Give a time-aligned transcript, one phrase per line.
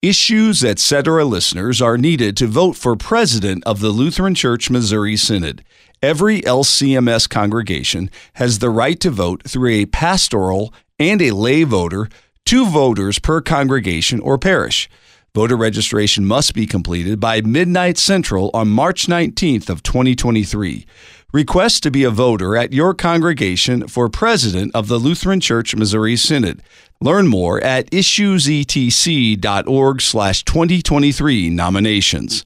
[0.00, 1.24] Issues, etc.
[1.24, 5.64] listeners are needed to vote for president of the Lutheran Church Missouri Synod.
[6.00, 12.08] Every LCMS congregation has the right to vote through a pastoral and a lay voter,
[12.44, 14.88] two voters per congregation or parish.
[15.34, 20.86] Voter registration must be completed by midnight central on March 19th of 2023.
[21.32, 26.16] Request to be a voter at your congregation for president of the Lutheran Church Missouri
[26.16, 26.62] Synod.
[27.00, 32.44] Learn more at issuesetc.org slash 2023 nominations.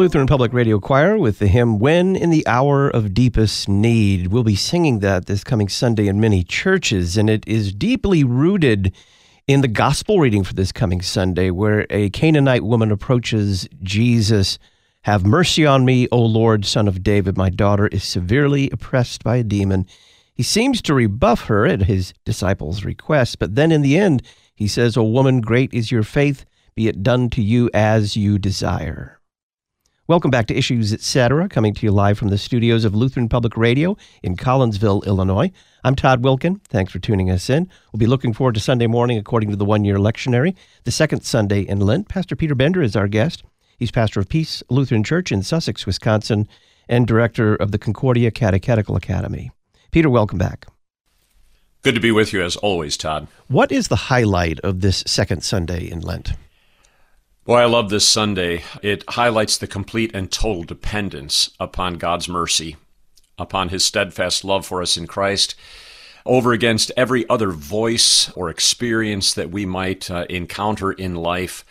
[0.00, 4.28] Lutheran Public Radio Choir with the hymn When in the Hour of Deepest Need.
[4.28, 8.94] We'll be singing that this coming Sunday in many churches, and it is deeply rooted
[9.46, 14.58] in the gospel reading for this coming Sunday, where a Canaanite woman approaches Jesus.
[15.02, 17.36] Have mercy on me, O Lord, son of David.
[17.36, 19.84] My daughter is severely oppressed by a demon.
[20.32, 24.22] He seems to rebuff her at his disciples' request, but then in the end,
[24.54, 26.46] he says, O woman, great is your faith.
[26.74, 29.19] Be it done to you as you desire.
[30.10, 33.56] Welcome back to Issues Etc., coming to you live from the studios of Lutheran Public
[33.56, 35.52] Radio in Collinsville, Illinois.
[35.84, 36.60] I'm Todd Wilken.
[36.64, 37.70] Thanks for tuning us in.
[37.92, 41.22] We'll be looking forward to Sunday morning according to the one year lectionary, the second
[41.22, 42.08] Sunday in Lent.
[42.08, 43.44] Pastor Peter Bender is our guest.
[43.78, 46.48] He's pastor of Peace Lutheran Church in Sussex, Wisconsin,
[46.88, 49.52] and director of the Concordia Catechetical Academy.
[49.92, 50.66] Peter, welcome back.
[51.82, 53.28] Good to be with you as always, Todd.
[53.46, 56.32] What is the highlight of this second Sunday in Lent?
[57.50, 58.62] Boy, I love this Sunday.
[58.80, 62.76] It highlights the complete and total dependence upon God's mercy,
[63.40, 65.56] upon his steadfast love for us in Christ,
[66.24, 71.64] over against every other voice or experience that we might uh, encounter in life.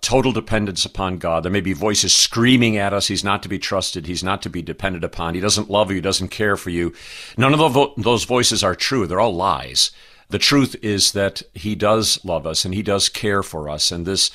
[0.00, 1.42] Total dependence upon God.
[1.42, 3.08] There may be voices screaming at us.
[3.08, 4.06] He's not to be trusted.
[4.06, 5.34] He's not to be depended upon.
[5.34, 5.96] He doesn't love you.
[5.96, 6.94] He doesn't care for you.
[7.36, 9.08] None of those voices are true.
[9.08, 9.90] They're all lies.
[10.28, 13.90] The truth is that He does love us and He does care for us.
[13.90, 14.30] And this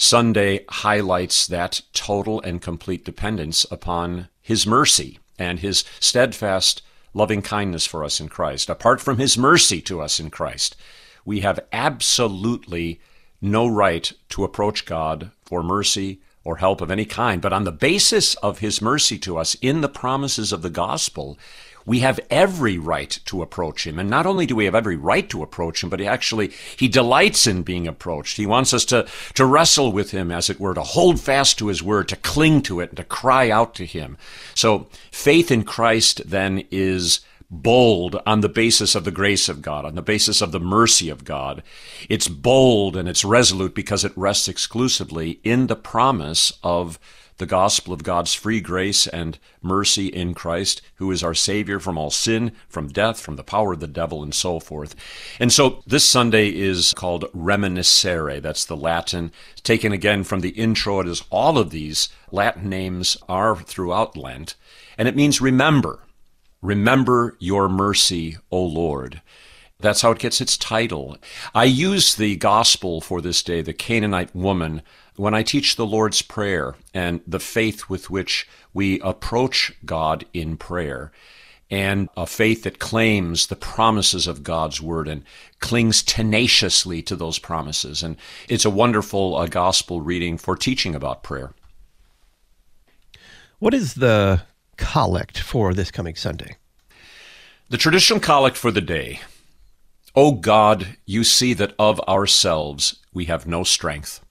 [0.00, 6.82] Sunday highlights that total and complete dependence upon His mercy and His steadfast
[7.12, 8.70] loving kindness for us in Christ.
[8.70, 10.76] Apart from His mercy to us in Christ,
[11.24, 13.00] we have absolutely
[13.42, 17.42] no right to approach God for mercy or help of any kind.
[17.42, 21.36] But on the basis of His mercy to us in the promises of the gospel,
[21.88, 23.98] we have every right to approach him.
[23.98, 26.86] And not only do we have every right to approach him, but he actually, he
[26.86, 28.36] delights in being approached.
[28.36, 31.68] He wants us to, to wrestle with him, as it were, to hold fast to
[31.68, 34.18] his word, to cling to it, and to cry out to him.
[34.54, 39.86] So faith in Christ then is bold on the basis of the grace of God,
[39.86, 41.62] on the basis of the mercy of God.
[42.10, 46.98] It's bold and it's resolute because it rests exclusively in the promise of
[47.38, 51.96] the gospel of God's free grace and mercy in Christ, who is our Savior from
[51.96, 54.94] all sin, from death, from the power of the devil, and so forth.
[55.40, 58.40] And so this Sunday is called Reminiscere.
[58.42, 59.32] That's the Latin,
[59.62, 61.00] taken again from the intro.
[61.00, 64.54] It is all of these Latin names are throughout Lent,
[64.96, 66.00] and it means remember.
[66.60, 69.22] Remember your mercy, O Lord.
[69.80, 71.16] That's how it gets its title.
[71.54, 74.82] I use the gospel for this day, the Canaanite woman,
[75.18, 80.56] when I teach the Lord's Prayer and the faith with which we approach God in
[80.56, 81.10] prayer,
[81.70, 85.24] and a faith that claims the promises of God's Word and
[85.60, 88.02] clings tenaciously to those promises.
[88.02, 88.16] And
[88.48, 91.52] it's a wonderful uh, gospel reading for teaching about prayer.
[93.58, 94.42] What is the
[94.76, 96.56] collect for this coming Sunday?
[97.68, 99.20] The traditional collect for the day.
[100.14, 104.24] O God, you see that of ourselves we have no strength.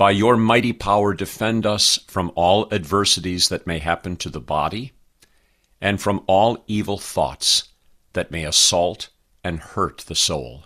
[0.00, 4.92] By your mighty power, defend us from all adversities that may happen to the body
[5.78, 7.68] and from all evil thoughts
[8.14, 9.10] that may assault
[9.44, 10.64] and hurt the soul.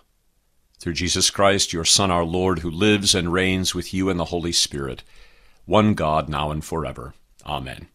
[0.79, 4.31] Through Jesus Christ, your Son, our Lord, who lives and reigns with you in the
[4.31, 5.03] Holy Spirit,
[5.65, 7.13] one God, now and forever.
[7.45, 7.89] Amen.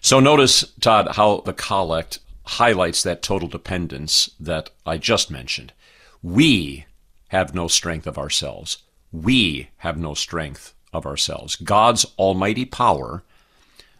[0.00, 5.72] So notice, Todd, how the collect highlights that total dependence that I just mentioned.
[6.20, 6.86] We
[7.28, 8.78] have no strength of ourselves.
[9.12, 11.56] We have no strength of ourselves.
[11.56, 13.22] God's almighty power,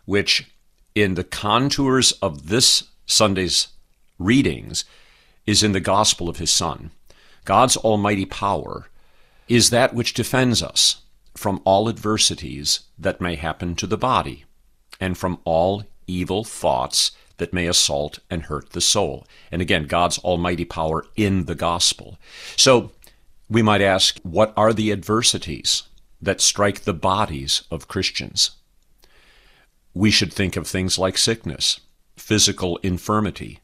[0.05, 0.50] which
[0.94, 3.69] in the contours of this Sunday's
[4.19, 4.84] readings
[5.46, 6.90] is in the gospel of his Son.
[7.44, 8.88] God's almighty power
[9.49, 11.02] is that which defends us
[11.34, 14.44] from all adversities that may happen to the body
[15.00, 19.26] and from all evil thoughts that may assault and hurt the soul.
[19.50, 22.19] And again, God's almighty power in the gospel.
[22.56, 22.90] So
[23.49, 25.85] we might ask, what are the adversities
[26.21, 28.53] that strike the bodies of Christians?
[29.95, 31.81] We should think of things like sickness,
[32.17, 33.61] physical infirmity.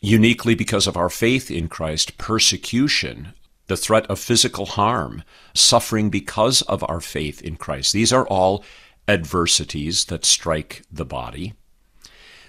[0.00, 3.32] Uniquely because of our faith in Christ, persecution,
[3.68, 5.22] the threat of physical harm,
[5.54, 7.92] suffering because of our faith in Christ.
[7.92, 8.64] These are all
[9.06, 11.54] adversities that strike the body.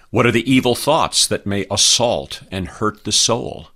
[0.10, 3.70] What are the evil thoughts that may assault and hurt the soul?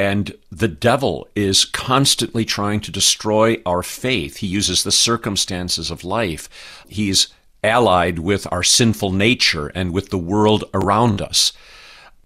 [0.00, 4.38] And the devil is constantly trying to destroy our faith.
[4.38, 6.48] He uses the circumstances of life.
[6.88, 7.28] He's
[7.62, 11.52] allied with our sinful nature and with the world around us.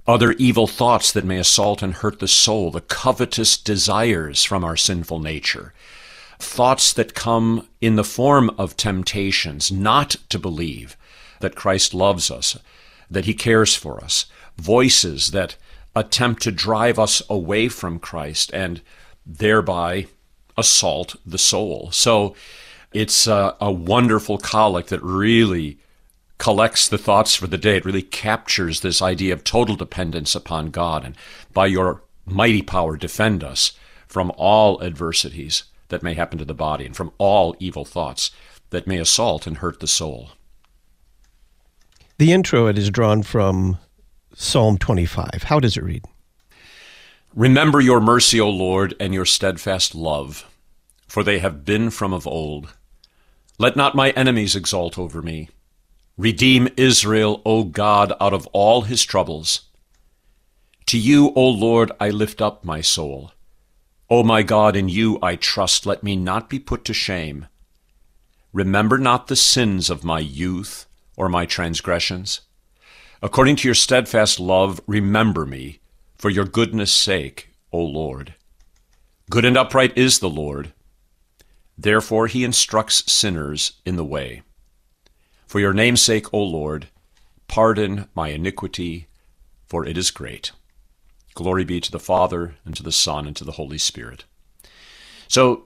[0.06, 4.76] Other evil thoughts that may assault and hurt the soul, the covetous desires from our
[4.76, 5.74] sinful nature,
[6.38, 10.96] thoughts that come in the form of temptations not to believe
[11.40, 12.56] that Christ loves us,
[13.10, 15.56] that he cares for us, voices that
[15.96, 18.80] attempt to drive us away from Christ and
[19.24, 20.06] thereby
[20.56, 21.90] assault the soul.
[21.92, 22.34] So
[22.92, 25.78] it's a, a, wonderful collect that really
[26.38, 27.76] collects the thoughts for the day.
[27.76, 31.04] It really captures this idea of total dependence upon God.
[31.04, 31.16] And
[31.52, 33.72] by your mighty power, defend us
[34.06, 38.30] from all adversities that may happen to the body and from all evil thoughts
[38.70, 40.30] that may assault and hurt the soul.
[42.18, 43.78] The introit is drawn from
[44.36, 45.44] Psalm 25.
[45.44, 46.04] How does it read?
[47.34, 50.50] Remember your mercy, O Lord, and your steadfast love,
[51.06, 52.74] for they have been from of old.
[53.58, 55.50] Let not my enemies exult over me.
[56.16, 59.62] Redeem Israel, O God, out of all his troubles.
[60.86, 63.32] To you, O Lord, I lift up my soul.
[64.10, 65.86] O my God, in you I trust.
[65.86, 67.46] Let me not be put to shame.
[68.52, 70.86] Remember not the sins of my youth
[71.16, 72.40] or my transgressions.
[73.24, 75.80] According to your steadfast love, remember me,
[76.14, 78.34] for your goodness' sake, O Lord.
[79.30, 80.74] Good and upright is the Lord.
[81.78, 84.42] Therefore he instructs sinners in the way.
[85.46, 86.88] For your name's sake, O Lord,
[87.48, 89.06] pardon my iniquity,
[89.66, 90.52] for it is great.
[91.34, 94.26] Glory be to the Father, and to the Son, and to the Holy Spirit.
[95.28, 95.64] So,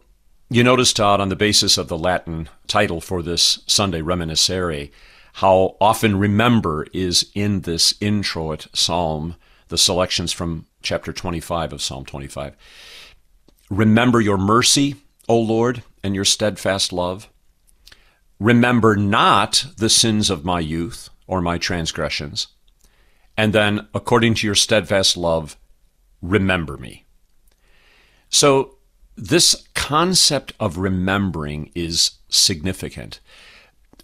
[0.49, 4.93] you notice, Todd, on the basis of the Latin title for this Sunday reminiscere,
[5.39, 9.37] how often remember is in this introit psalm,
[9.69, 12.57] the selections from chapter 25 of Psalm 25.
[13.71, 14.97] Remember your mercy,
[15.29, 17.29] O Lord, and your steadfast love.
[18.41, 22.49] Remember not the sins of my youth or my transgressions.
[23.37, 25.57] And then, according to your steadfast love,
[26.21, 27.05] remember me.
[28.29, 28.79] So,
[29.17, 33.21] this concept of remembering is significant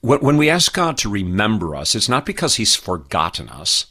[0.05, 3.87] when we ask God to remember us, it's not because He's forgotten us,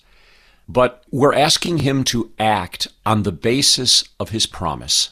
[0.69, 5.09] but we're asking Him to act on the basis of His promise.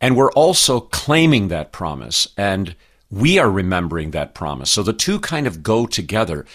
[0.00, 2.76] And we're also claiming that promise, and
[3.10, 4.70] we are remembering that promise.
[4.70, 6.46] So the two kind of go together.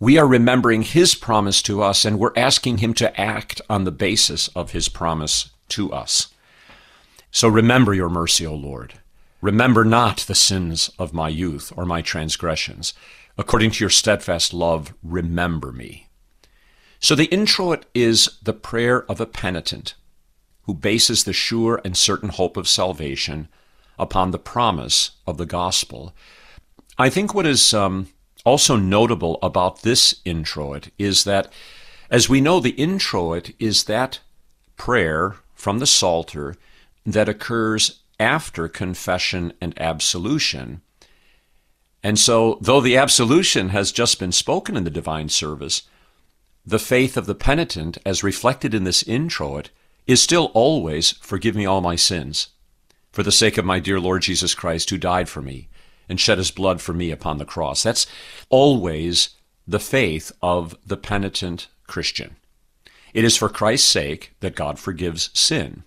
[0.00, 3.92] We are remembering His promise to us, and we're asking Him to act on the
[3.92, 6.28] basis of His promise to us.
[7.30, 8.94] So remember your mercy, O Lord.
[9.42, 12.94] Remember not the sins of my youth or my transgressions.
[13.36, 16.06] According to your steadfast love, remember me.
[17.00, 19.94] So the introit is the prayer of a penitent
[20.62, 23.48] who bases the sure and certain hope of salvation
[23.98, 26.14] upon the promise of the gospel.
[26.96, 28.10] I think what is um,
[28.44, 31.52] also notable about this introit is that,
[32.10, 34.20] as we know, the introit is that
[34.76, 36.54] prayer from the Psalter
[37.04, 40.80] that occurs after confession and absolution.
[42.04, 45.82] And so, though the absolution has just been spoken in the divine service,
[46.64, 49.70] the faith of the penitent, as reflected in this introit,
[50.06, 52.48] is still always forgive me all my sins,
[53.10, 55.68] for the sake of my dear Lord Jesus Christ, who died for me
[56.08, 57.82] and shed his blood for me upon the cross.
[57.82, 58.06] That's
[58.50, 59.30] always
[59.66, 62.36] the faith of the penitent Christian.
[63.14, 65.82] It is for Christ's sake that God forgives sin.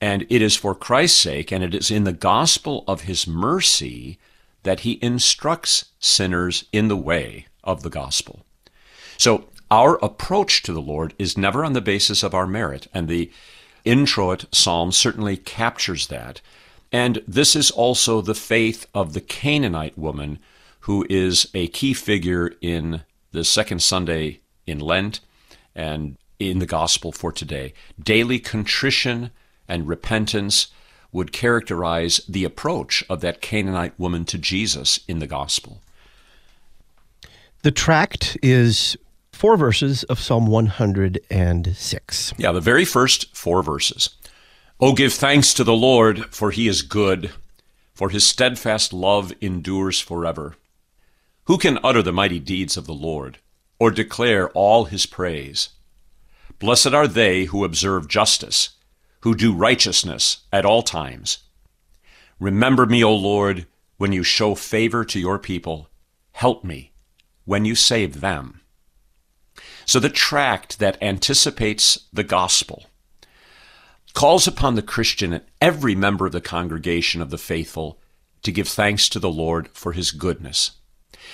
[0.00, 4.18] And it is for Christ's sake, and it is in the gospel of his mercy
[4.62, 8.44] that he instructs sinners in the way of the gospel.
[9.18, 13.08] So our approach to the Lord is never on the basis of our merit, and
[13.08, 13.30] the
[13.84, 16.40] introit psalm certainly captures that.
[16.92, 20.38] And this is also the faith of the Canaanite woman,
[20.80, 23.02] who is a key figure in
[23.32, 25.20] the second Sunday in Lent
[25.74, 27.72] and in the gospel for today.
[28.02, 29.30] Daily contrition
[29.70, 30.66] and repentance
[31.12, 35.80] would characterize the approach of that Canaanite woman to Jesus in the gospel.
[37.62, 38.96] The tract is
[39.32, 42.34] four verses of Psalm 106.
[42.36, 44.10] Yeah, the very first four verses.
[44.78, 47.30] Oh, give thanks to the Lord, for he is good,
[47.92, 50.56] for his steadfast love endures forever.
[51.44, 53.38] Who can utter the mighty deeds of the Lord,
[53.78, 55.70] or declare all his praise?
[56.58, 58.70] Blessed are they who observe justice,
[59.20, 61.38] who do righteousness at all times.
[62.38, 63.66] Remember me, O Lord,
[63.98, 65.88] when you show favor to your people.
[66.32, 66.92] Help me
[67.44, 68.60] when you save them.
[69.84, 72.84] So the tract that anticipates the gospel
[74.12, 77.98] calls upon the Christian and every member of the congregation of the faithful
[78.42, 80.72] to give thanks to the Lord for his goodness,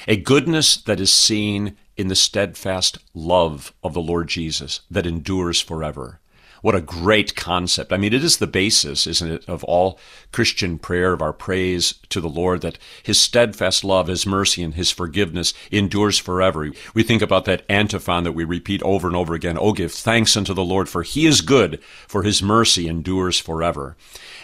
[0.08, 5.60] a goodness that is seen in the steadfast love of the Lord Jesus that endures
[5.60, 6.20] forever.
[6.62, 7.92] What a great concept.
[7.92, 9.98] I mean, it is the basis, isn't it, of all
[10.32, 14.74] Christian prayer, of our praise to the Lord, that His steadfast love, His mercy, and
[14.74, 16.70] His forgiveness endures forever.
[16.94, 19.58] We think about that antiphon that we repeat over and over again.
[19.58, 23.96] Oh, give thanks unto the Lord, for He is good, for His mercy endures forever.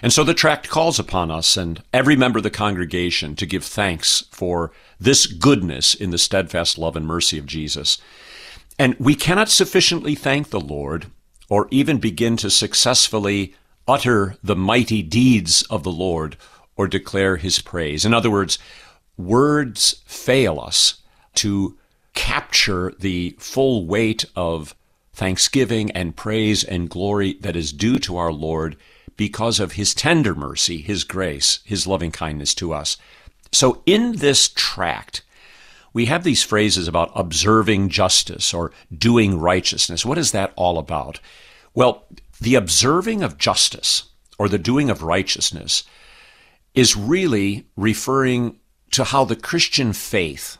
[0.02, 3.64] And so the tract calls upon us and every member of the congregation to give
[3.64, 7.98] thanks for this goodness in the steadfast love and mercy of Jesus.
[8.78, 11.06] And we cannot sufficiently thank the Lord
[11.52, 13.54] or even begin to successfully
[13.86, 16.34] utter the mighty deeds of the Lord
[16.76, 18.06] or declare his praise.
[18.06, 18.58] In other words,
[19.18, 21.02] words fail us
[21.34, 21.76] to
[22.14, 24.74] capture the full weight of
[25.12, 28.74] thanksgiving and praise and glory that is due to our Lord
[29.18, 32.96] because of his tender mercy, his grace, his loving kindness to us.
[33.52, 35.20] So in this tract,
[35.92, 40.06] we have these phrases about observing justice or doing righteousness.
[40.06, 41.20] What is that all about?
[41.74, 42.06] Well,
[42.40, 44.04] the observing of justice
[44.38, 45.84] or the doing of righteousness
[46.74, 48.58] is really referring
[48.92, 50.58] to how the Christian faith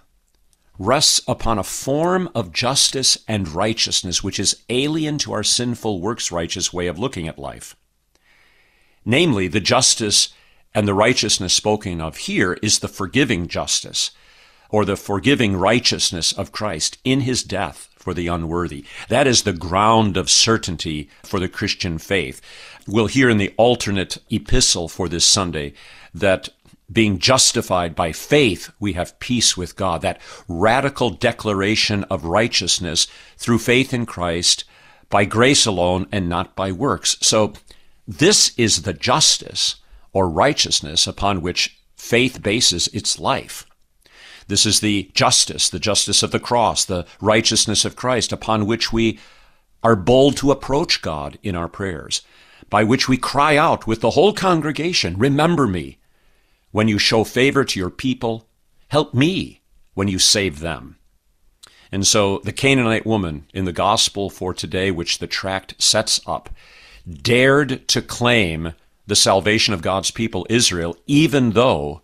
[0.79, 6.33] rests upon a form of justice and righteousness which is alien to our sinful works
[6.33, 7.77] righteous way of looking at life.
[9.05, 10.33] Namely, the justice
[10.75, 14.13] and the righteousness spoken of here is the forgiving justice
[14.73, 18.85] or the forgiving righteousness of Christ in his death for the unworthy.
[19.09, 22.41] That is the ground of certainty for the Christian faith.
[22.89, 25.75] We'll hear in the alternate epistle for this Sunday
[26.13, 26.49] that
[26.91, 30.03] being justified by faith, we have peace with God.
[30.03, 34.65] That radical declaration of righteousness through faith in Christ
[35.09, 37.17] by grace alone and not by works.
[37.21, 37.53] So
[38.09, 39.77] this is the justice
[40.13, 43.65] or righteousness upon which faith bases its life.
[44.49, 48.93] This is the justice, the justice of the cross, the righteousness of Christ, upon which
[48.93, 49.19] we
[49.83, 52.23] are bold to approach God in our prayers,
[52.71, 55.99] by which we cry out with the whole congregation, Remember me
[56.71, 58.47] when you show favor to your people,
[58.89, 59.61] help me
[59.95, 60.97] when you save them.
[61.91, 66.49] And so the Canaanite woman in the gospel for today, which the tract sets up,
[67.07, 68.73] dared to claim
[69.07, 72.01] the salvation of God's people, Israel, even though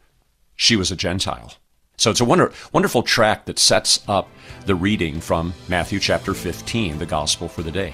[0.54, 1.54] she was a Gentile.
[1.98, 4.28] So it's a wonder, wonderful tract that sets up
[4.66, 7.92] the reading from Matthew chapter 15, the gospel for the day.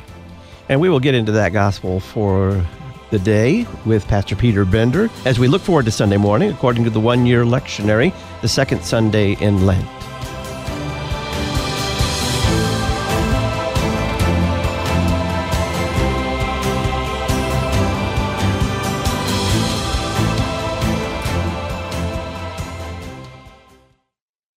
[0.69, 2.63] And we will get into that gospel for
[3.11, 6.91] the day with Pastor Peter Bender as we look forward to Sunday morning, according to
[6.91, 9.89] the one year lectionary, the second Sunday in Lent.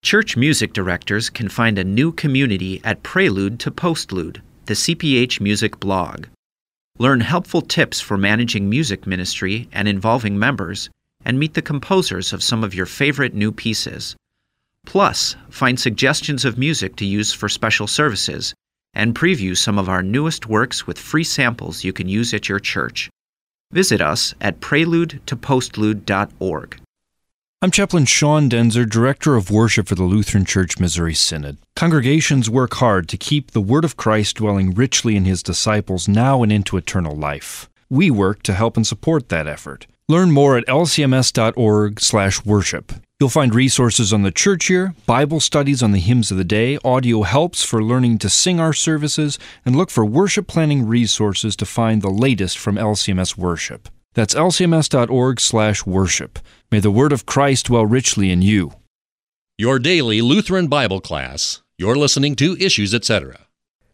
[0.08, 5.78] Church music directors can find a new community at Prelude to Postlude, the CPH Music
[5.82, 6.28] blog.
[6.98, 10.90] Learn helpful tips for managing music ministry and involving members,
[11.26, 14.16] and meet the composers of some of your favorite new pieces.
[14.86, 18.54] Plus, find suggestions of music to use for special services
[18.94, 22.60] and preview some of our newest works with free samples you can use at your
[22.60, 23.10] church.
[23.74, 26.80] Visit us at preludetopostlude.org.
[27.60, 31.58] I'm Chaplain Sean Daenzer, Director of Worship for the Lutheran Church Missouri Synod.
[31.76, 36.44] Congregations work hard to keep the Word of Christ dwelling richly in His disciples now
[36.44, 37.68] and into eternal life.
[37.90, 39.88] We work to help and support that effort.
[40.08, 42.94] Learn more at lcms.org/worship.
[43.20, 46.78] You'll find resources on the church year, Bible studies on the hymns of the day,
[46.86, 51.66] audio helps for learning to sing our services, and look for worship planning resources to
[51.66, 53.90] find the latest from LCMS worship.
[54.14, 56.40] That's lcms.org/worship.
[56.72, 58.74] May the word of Christ dwell richly in you.
[59.58, 61.62] Your daily Lutheran Bible class.
[61.78, 63.47] You're listening to Issues, etc.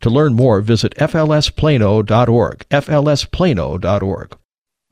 [0.00, 2.66] To learn more, visit flsplano.org.
[2.70, 4.36] flsplano.org.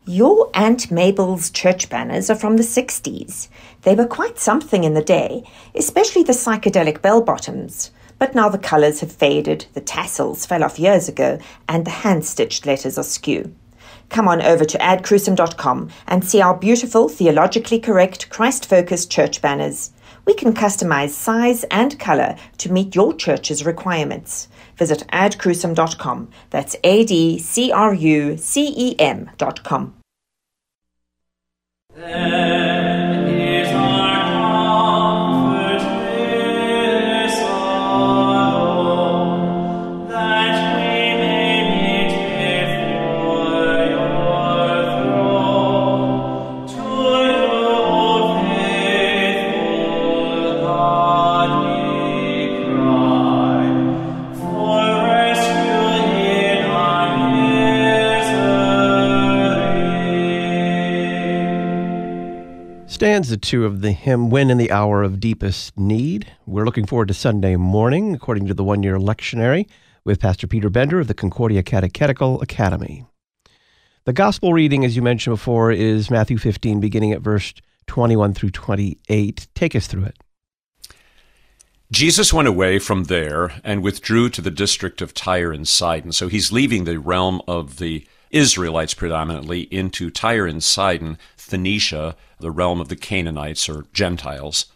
[0.08, 3.48] Your Aunt Mabel's church banners are from the 60s.
[3.82, 5.42] They were quite something in the day,
[5.74, 7.90] especially the psychedelic bell bottoms.
[8.18, 12.24] But now the colours have faded, the tassels fell off years ago, and the hand
[12.24, 13.52] stitched letters are skew.
[14.08, 19.90] Come on over to adcrucem.com and see our beautiful, theologically correct, Christ focused church banners.
[20.24, 24.48] We can customize size and color to meet your church's requirements.
[24.76, 26.28] Visit adcrucem.com.
[26.50, 29.94] That's A D C R U C E M.com.
[63.36, 66.32] two of the hymn When in the Hour of Deepest Need.
[66.46, 69.66] We're looking forward to Sunday morning, according to the one year lectionary,
[70.04, 73.04] with Pastor Peter Bender of the Concordia Catechetical Academy.
[74.04, 77.52] The gospel reading, as you mentioned before, is Matthew 15, beginning at verse
[77.86, 79.48] 21 through 28.
[79.54, 80.16] Take us through it.
[81.92, 86.12] Jesus went away from there and withdrew to the district of Tyre and Sidon.
[86.12, 92.50] So he's leaving the realm of the Israelites predominantly into Tyre and Sidon, Phoenicia, the
[92.50, 94.66] realm of the Canaanites or Gentiles.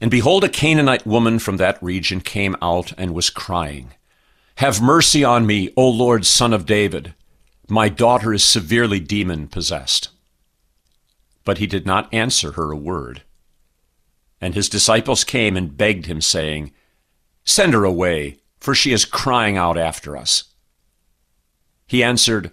[0.00, 3.92] And behold, a Canaanite woman from that region came out and was crying,
[4.56, 7.14] Have mercy on me, O Lord, son of David.
[7.68, 10.08] My daughter is severely demon possessed.
[11.44, 13.22] But he did not answer her a word.
[14.40, 16.72] And his disciples came and begged him, saying,
[17.44, 20.44] Send her away, for she is crying out after us.
[21.86, 22.52] He answered,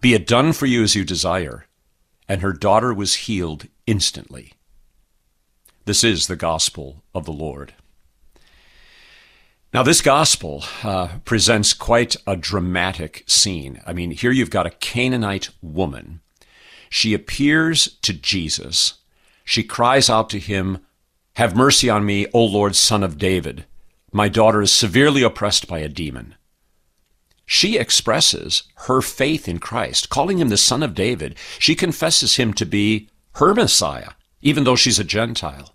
[0.00, 1.66] Be it done for you as you desire.
[2.28, 4.52] And her daughter was healed instantly.
[5.84, 7.74] This is the gospel of the Lord.
[9.72, 13.80] Now, this gospel uh, presents quite a dramatic scene.
[13.86, 16.20] I mean, here you've got a Canaanite woman.
[16.88, 18.94] She appears to Jesus.
[19.44, 20.78] She cries out to him,
[21.34, 23.66] Have mercy on me, O Lord, son of David.
[24.12, 26.35] My daughter is severely oppressed by a demon
[27.46, 31.36] she expresses her faith in Christ, calling him the Son of David.
[31.60, 34.10] She confesses him to be her Messiah,
[34.42, 35.72] even though she's a Gentile.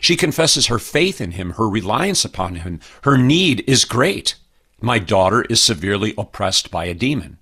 [0.00, 2.80] She confesses her faith in him, her reliance upon him.
[3.02, 4.36] Her need is great.
[4.80, 7.38] My daughter is severely oppressed by a demon.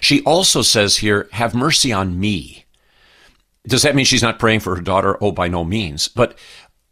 [0.00, 2.64] She also says here, Have mercy on me.
[3.66, 5.16] Does that mean she's not praying for her daughter?
[5.22, 6.08] Oh, by no means.
[6.08, 6.36] But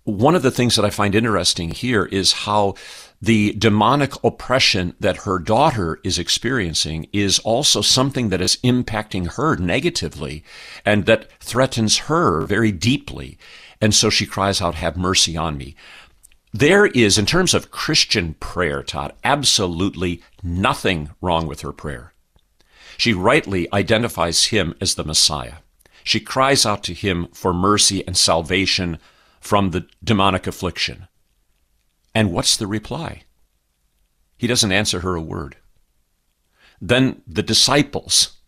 [0.04, 2.76] one of the things that I find interesting here is how
[3.22, 9.56] the demonic oppression that her daughter is experiencing is also something that is impacting her
[9.56, 10.42] negatively
[10.86, 13.36] and that threatens her very deeply.
[13.80, 15.74] And so she cries out, Have mercy on me.
[16.52, 22.14] There is, in terms of Christian prayer, Todd, absolutely nothing wrong with her prayer.
[22.96, 25.56] She rightly identifies him as the Messiah.
[26.02, 28.98] She cries out to him for mercy and salvation
[29.40, 31.06] from the demonic affliction.
[32.14, 33.22] And what's the reply?
[34.36, 35.56] He doesn't answer her a word.
[36.80, 38.38] Then the disciples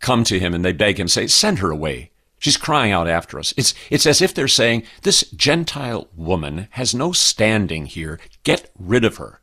[0.00, 2.10] come to him and they beg him, say, Send her away.
[2.38, 3.54] She's crying out after us.
[3.56, 8.18] It's, it's as if they're saying, This Gentile woman has no standing here.
[8.42, 9.40] Get rid of her.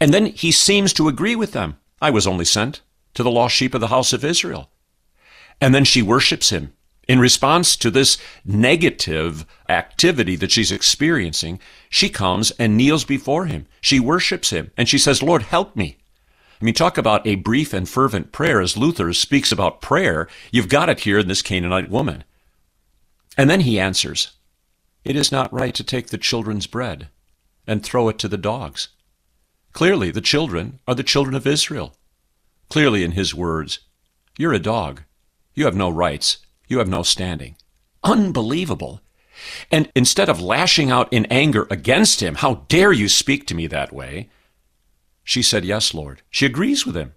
[0.00, 1.78] And then he seems to agree with them.
[2.00, 2.82] I was only sent
[3.14, 4.70] to the lost sheep of the house of Israel.
[5.60, 6.72] And then she worships him.
[7.08, 13.66] In response to this negative activity that she's experiencing, she comes and kneels before him.
[13.80, 15.96] She worships him and she says, Lord, help me.
[16.60, 20.28] I mean, talk about a brief and fervent prayer as Luther speaks about prayer.
[20.50, 22.24] You've got it here in this Canaanite woman.
[23.38, 24.32] And then he answers,
[25.04, 27.08] It is not right to take the children's bread
[27.66, 28.88] and throw it to the dogs.
[29.72, 31.94] Clearly, the children are the children of Israel.
[32.68, 33.78] Clearly, in his words,
[34.36, 35.04] You're a dog.
[35.54, 36.38] You have no rights.
[36.68, 37.56] You have no standing.
[38.04, 39.00] Unbelievable.
[39.70, 43.66] And instead of lashing out in anger against him, How dare you speak to me
[43.66, 44.28] that way?
[45.24, 46.22] She said, Yes, Lord.
[46.30, 47.14] She agrees with him.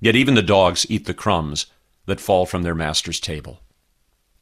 [0.00, 1.66] Yet even the dogs eat the crumbs
[2.06, 3.60] that fall from their master's table.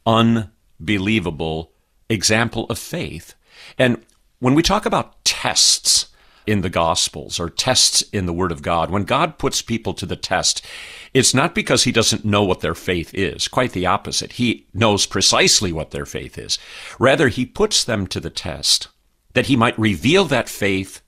[0.07, 1.73] Unbelievable
[2.09, 3.35] example of faith.
[3.77, 4.05] And
[4.39, 6.07] when we talk about tests
[6.49, 10.07] in the Gospels or tests in the Word of God, when God puts people to
[10.07, 10.65] the test,
[11.13, 13.49] it's not because He doesn't know what their faith is.
[13.49, 14.33] Quite the opposite.
[14.33, 16.59] He knows precisely what their faith is.
[16.99, 18.89] Rather, He puts them to the test
[19.35, 21.03] that He might reveal that faith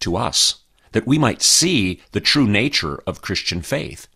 [0.00, 0.62] to us
[0.92, 4.08] that we might see the true nature of Christian faith.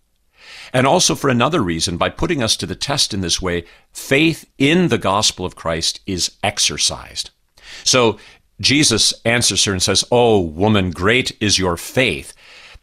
[0.72, 4.48] And also for another reason, by putting us to the test in this way, faith
[4.58, 7.30] in the gospel of Christ is exercised.
[7.84, 8.18] So
[8.60, 12.32] Jesus answers her and says, Oh, woman, great is your faith.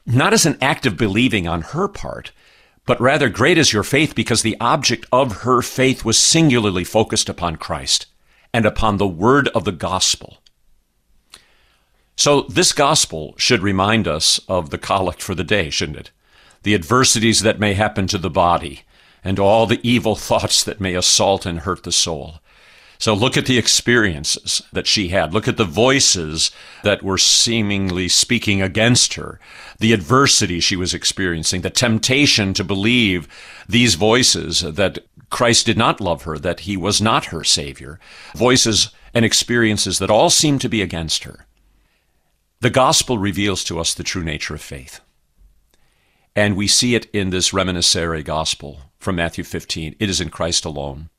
[0.06, 2.32] Not as an act of believing on her part,
[2.86, 7.30] but rather great is your faith because the object of her faith was singularly focused
[7.30, 8.08] upon Christ
[8.54, 10.40] and upon the word of the gospel.
[12.16, 16.12] So this gospel should remind us of the collect for the day, shouldn't it?
[16.64, 18.82] The adversities that may happen to the body
[19.24, 22.40] and all the evil thoughts that may assault and hurt the soul.
[23.00, 25.34] So look at the experiences that she had.
[25.34, 26.52] Look at the voices
[26.84, 29.40] that were seemingly speaking against her,
[29.80, 33.30] the adversity she was experiencing, the temptation to believe
[33.70, 38.02] these voices that Christ did not love her, that he was not her Savior,
[38.36, 41.46] voices and experiences that all seemed to be against her.
[42.60, 45.00] The gospel reveals to us the true nature of faith.
[46.36, 49.96] And we see it in this reminiscere gospel from Matthew 15.
[50.00, 51.10] It is in Christ alone.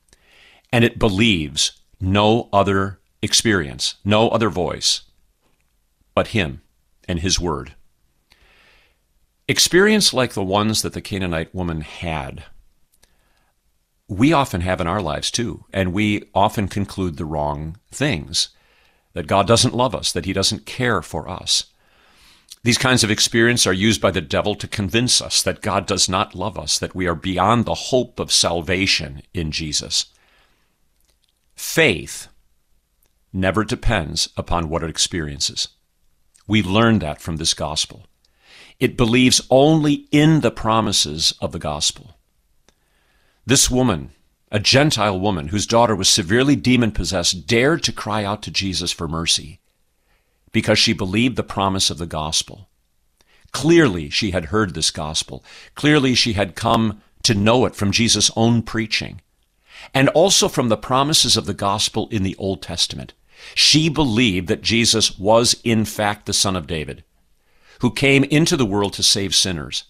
[0.73, 5.03] And it believes no other experience, no other voice
[6.15, 6.63] but Him
[7.09, 7.75] and His Word.
[9.49, 12.45] Experience like the ones that the Canaanite woman had,
[14.07, 18.51] we often have in our lives too, and we often conclude the wrong things
[19.13, 21.65] that God doesn't love us, that He doesn't care for us.
[22.63, 26.09] These kinds of experience are used by the devil to convince us that God does
[26.09, 30.07] not love us, that we are beyond the hope of salvation in Jesus.
[31.63, 32.29] Faith
[33.35, 35.69] never depends upon what it experiences.
[36.49, 38.07] We learn that from this gospel.
[38.81, 42.17] It believes only in the promises of the gospel.
[43.45, 44.13] This woman
[44.51, 48.91] a Gentile woman whose daughter was severely demon possessed dared to cry out to Jesus
[48.91, 49.61] for mercy
[50.53, 52.71] because she believed the promise of the gospel.
[53.53, 55.45] Clearly, she had heard this gospel.
[55.75, 59.21] Clearly, she had come to know it from Jesus' own preaching
[59.95, 63.13] and also from the promises of the gospel in the Old Testament.
[63.55, 67.05] She believed that Jesus was, in fact, the Son of David,
[67.81, 69.85] who came into the world to save sinners.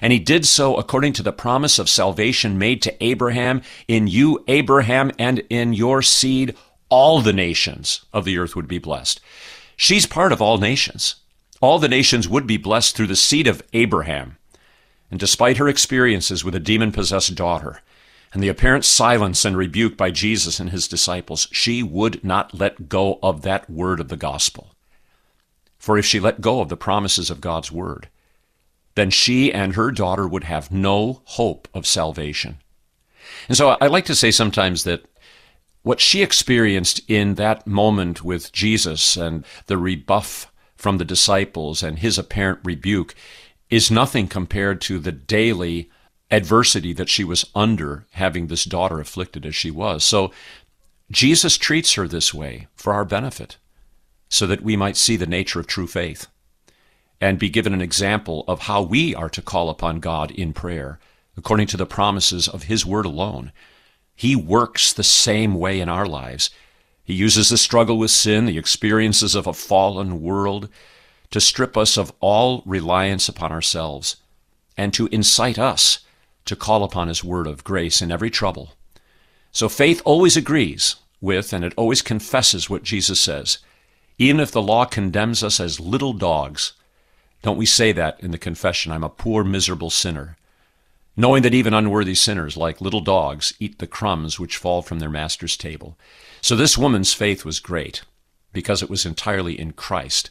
[0.00, 3.62] And he did so according to the promise of salvation made to Abraham.
[3.88, 6.54] In you, Abraham, and in your seed,
[6.88, 9.20] all the nations of the earth would be blessed.
[9.76, 11.16] She's part of all nations.
[11.60, 14.36] All the nations would be blessed through the seed of Abraham.
[15.10, 17.80] And despite her experiences with a demon possessed daughter,
[18.32, 22.88] and the apparent silence and rebuke by Jesus and his disciples, she would not let
[22.88, 24.74] go of that word of the gospel.
[25.78, 28.08] For if she let go of the promises of God's word,
[28.94, 32.58] then she and her daughter would have no hope of salvation.
[33.48, 35.04] And so I like to say sometimes that
[35.82, 41.98] what she experienced in that moment with Jesus and the rebuff from the disciples and
[41.98, 43.14] his apparent rebuke
[43.70, 45.90] is nothing compared to the daily
[46.30, 50.04] adversity that she was under having this daughter afflicted as she was.
[50.04, 50.32] So
[51.10, 53.58] Jesus treats her this way for our benefit
[54.28, 56.26] so that we might see the nature of true faith
[57.20, 60.98] and be given an example of how we are to call upon God in prayer,
[61.36, 63.52] according to the promises of His Word alone.
[64.14, 66.50] He works the same way in our lives.
[67.04, 70.68] He uses the struggle with sin, the experiences of a fallen world,
[71.30, 74.16] to strip us of all reliance upon ourselves,
[74.76, 76.00] and to incite us
[76.46, 78.72] to call upon His Word of grace in every trouble.
[79.52, 83.58] So faith always agrees with and it always confesses what Jesus says.
[84.18, 86.72] Even if the law condemns us as little dogs,
[87.42, 88.92] don't we say that in the confession?
[88.92, 90.36] I'm a poor, miserable sinner.
[91.16, 95.08] Knowing that even unworthy sinners, like little dogs, eat the crumbs which fall from their
[95.08, 95.98] master's table.
[96.40, 98.02] So this woman's faith was great
[98.52, 100.30] because it was entirely in Christ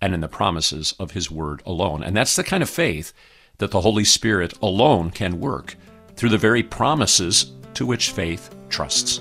[0.00, 2.02] and in the promises of His Word alone.
[2.02, 3.12] And that's the kind of faith
[3.58, 5.76] that the Holy Spirit alone can work
[6.16, 9.20] through the very promises to which faith trusts.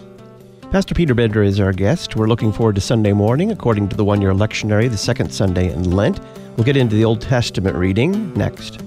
[0.72, 2.16] Pastor Peter Bender is our guest.
[2.16, 5.72] We're looking forward to Sunday morning, according to the one year lectionary, the second Sunday
[5.72, 6.20] in Lent.
[6.58, 8.82] We'll get into the Old Testament reading next.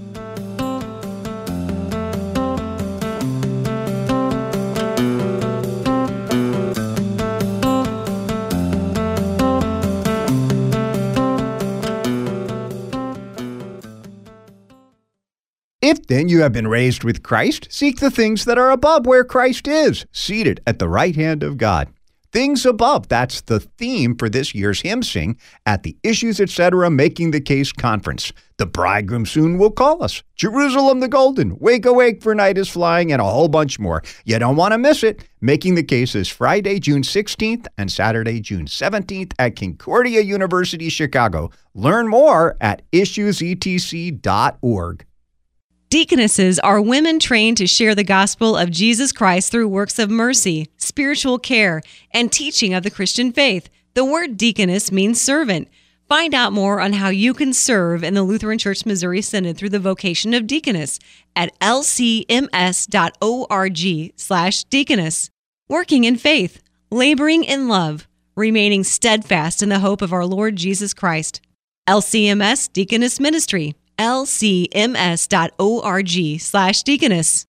[15.89, 19.23] If then you have been raised with Christ, seek the things that are above where
[19.23, 21.87] Christ is, seated at the right hand of God.
[22.33, 26.89] Things above, that's the theme for this year's hymn sing at the Issues Etc.
[26.89, 28.33] Making the Case Conference.
[28.57, 30.23] The bridegroom soon will call us.
[30.35, 34.03] Jerusalem the Golden, Wake Awake for Night is Flying, and a whole bunch more.
[34.25, 35.23] You don't want to miss it.
[35.39, 41.49] Making the Case is Friday, June 16th and Saturday, June 17th at Concordia University, Chicago.
[41.73, 45.05] Learn more at issuesetc.org.
[45.89, 50.67] Deaconesses are women trained to share the gospel of Jesus Christ through works of mercy,
[50.75, 53.69] spiritual care, and teaching of the Christian faith.
[53.93, 55.69] The word deaconess means servant.
[56.09, 59.69] Find out more on how you can serve in the Lutheran Church Missouri Synod through
[59.69, 60.99] the vocation of deaconess
[61.37, 62.93] at lcms.org
[64.17, 65.29] slash deaconess.
[65.69, 70.93] Working in faith, laboring in love, remaining steadfast in the hope of our Lord Jesus
[70.93, 71.39] Christ.
[71.87, 75.29] LCMS Deaconess Ministry lcms.org
[76.39, 77.45] slash deaconess.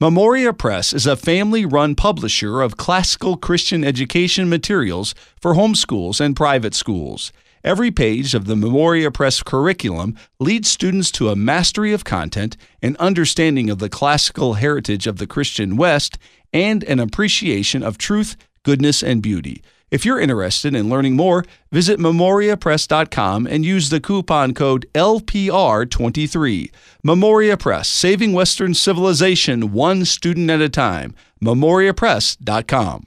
[0.00, 6.36] Memoria Press is a family run publisher of classical Christian education materials for homeschools and
[6.36, 7.32] private schools.
[7.64, 12.96] Every page of the Memoria Press curriculum leads students to a mastery of content, an
[13.00, 16.16] understanding of the classical heritage of the Christian West,
[16.52, 19.62] and an appreciation of truth, goodness, and beauty.
[19.90, 26.70] If you're interested in learning more, visit memoriapress.com and use the coupon code LPR23.
[27.02, 31.14] Memoria Press, saving Western civilization one student at a time.
[31.42, 33.06] memoriapress.com.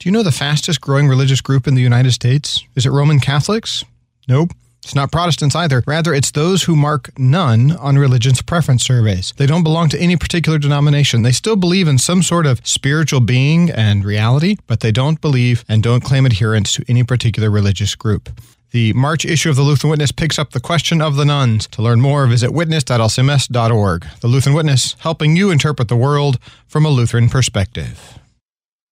[0.00, 2.64] Do you know the fastest growing religious group in the United States?
[2.76, 3.84] Is it Roman Catholics?
[4.28, 4.50] Nope.
[4.88, 5.84] It's not Protestants either.
[5.86, 9.34] Rather, it's those who mark none on religion's preference surveys.
[9.36, 11.20] They don't belong to any particular denomination.
[11.20, 15.62] They still believe in some sort of spiritual being and reality, but they don't believe
[15.68, 18.30] and don't claim adherence to any particular religious group.
[18.70, 21.66] The March issue of the Lutheran Witness picks up the question of the nones.
[21.72, 24.06] To learn more, visit witness.lcms.org.
[24.22, 28.18] The Lutheran Witness, helping you interpret the world from a Lutheran perspective.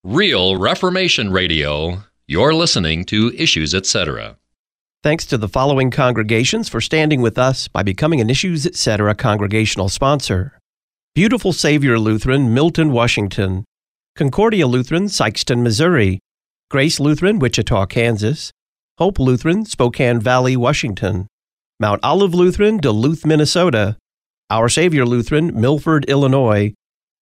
[0.03, 2.03] Real Reformation Radio.
[2.27, 4.37] You're listening to Issues Etc.
[5.07, 9.15] Thanks to the following congregations for standing with us by becoming an Issues Etc.
[9.15, 10.59] congregational sponsor.
[11.15, 13.63] Beautiful Savior Lutheran, Milton, Washington,
[14.17, 16.19] Concordia Lutheran, Sikeston, Missouri,
[16.69, 18.51] Grace Lutheran, Wichita, Kansas,
[18.97, 21.27] Hope Lutheran, Spokane Valley, Washington,
[21.79, 23.95] Mount Olive Lutheran, Duluth, Minnesota,
[24.49, 26.73] Our Savior Lutheran, Milford, Illinois,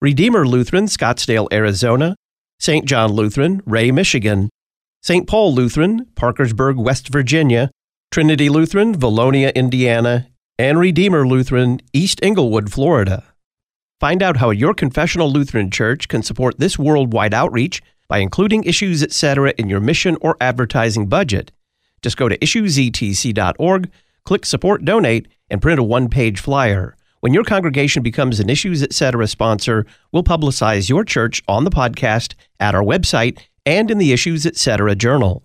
[0.01, 2.15] Redeemer Lutheran, Scottsdale, Arizona,
[2.59, 2.85] St.
[2.85, 4.49] John Lutheran, Ray, Michigan,
[5.07, 5.27] St.
[5.27, 7.69] Paul Lutheran, Parkersburg, West Virginia,
[8.09, 13.23] Trinity Lutheran, Vilonia, Indiana, and Redeemer Lutheran, East Englewood, Florida.
[13.99, 19.03] Find out how your confessional Lutheran church can support this worldwide outreach by including issues,
[19.03, 21.51] etc., in your mission or advertising budget.
[22.01, 23.91] Just go to issuesetc.org,
[24.23, 26.97] click Support Donate, and print a one page flyer.
[27.19, 29.27] When your congregation becomes an Issues Etc.
[29.27, 34.45] sponsor, we'll publicize your church on the podcast, at our website, and in the Issues
[34.45, 34.95] Etc.
[34.95, 35.43] journal.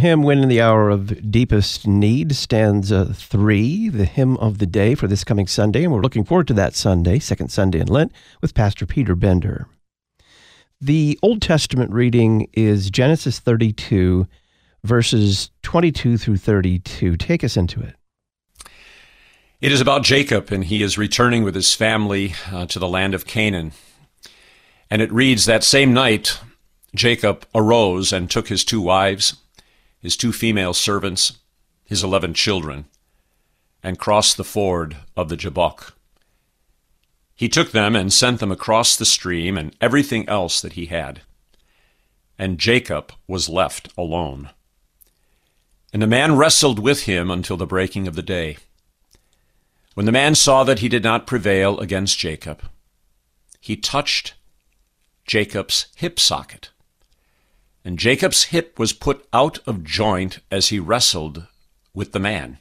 [0.00, 4.94] Hymn When in the Hour of Deepest Need, stanza three, the hymn of the day
[4.94, 5.84] for this coming Sunday.
[5.84, 8.10] And we're looking forward to that Sunday, second Sunday in Lent,
[8.40, 9.68] with Pastor Peter Bender.
[10.80, 14.26] The Old Testament reading is Genesis 32,
[14.82, 17.18] verses 22 through 32.
[17.18, 17.94] Take us into it.
[19.60, 23.14] It is about Jacob, and he is returning with his family uh, to the land
[23.14, 23.72] of Canaan.
[24.90, 26.40] And it reads That same night,
[26.94, 29.36] Jacob arose and took his two wives
[30.00, 31.38] his two female servants,
[31.84, 32.86] his eleven children,
[33.82, 35.94] and crossed the ford of the Jabbok.
[37.34, 41.22] He took them and sent them across the stream and everything else that he had.
[42.40, 44.48] and Jacob was left alone.
[45.92, 48.56] And the man wrestled with him until the breaking of the day.
[49.92, 52.62] When the man saw that he did not prevail against Jacob,
[53.60, 54.32] he touched
[55.26, 56.69] Jacob's hip socket.
[57.84, 61.46] And Jacob's hip was put out of joint as he wrestled
[61.94, 62.58] with the man.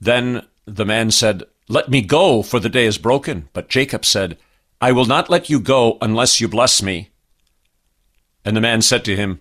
[0.00, 3.48] Then the man said, Let me go, for the day is broken.
[3.52, 4.36] But Jacob said,
[4.80, 7.10] I will not let you go unless you bless me.
[8.44, 9.40] And the man said to him,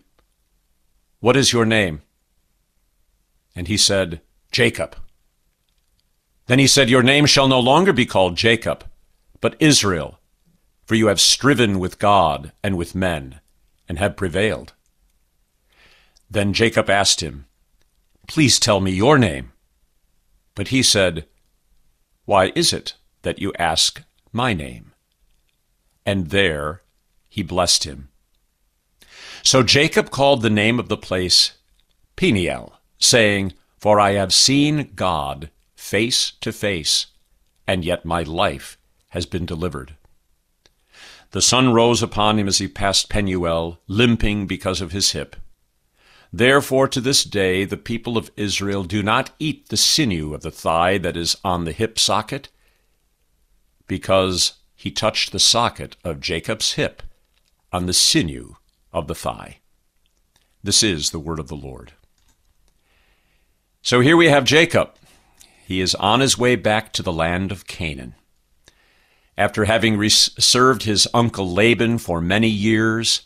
[1.19, 2.01] What is your name?
[3.55, 4.95] And he said, Jacob.
[6.47, 8.85] Then he said, Your name shall no longer be called Jacob,
[9.41, 10.19] but Israel,
[10.85, 13.39] for you have striven with God and with men,
[13.93, 14.73] and have prevailed.
[16.27, 17.45] Then Jacob asked him,
[18.27, 19.51] Please tell me your name.
[20.55, 21.27] But he said,
[22.25, 24.01] Why is it that you ask
[24.31, 24.93] my name?
[26.07, 26.81] And there
[27.29, 28.09] he blessed him.
[29.43, 31.51] So Jacob called the name of the place
[32.15, 37.05] Peniel, saying, For I have seen God face to face,
[37.67, 38.75] and yet my life
[39.09, 39.97] has been delivered.
[41.33, 45.35] The sun rose upon him as he passed Penuel, limping because of his hip.
[46.31, 50.51] Therefore, to this day, the people of Israel do not eat the sinew of the
[50.51, 52.49] thigh that is on the hip socket,
[53.87, 57.01] because he touched the socket of Jacob's hip
[57.71, 58.57] on the sinew
[58.91, 59.57] of the thigh.
[60.63, 61.93] This is the word of the Lord.
[63.81, 64.91] So here we have Jacob.
[65.65, 68.13] He is on his way back to the land of Canaan.
[69.37, 73.23] After having res- served his uncle Laban for many years,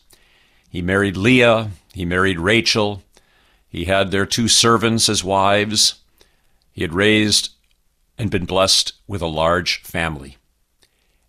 [0.69, 3.03] he married Leah, he married Rachel,
[3.67, 5.95] he had their two servants as wives,
[6.71, 7.51] he had raised
[8.17, 10.37] and been blessed with a large family.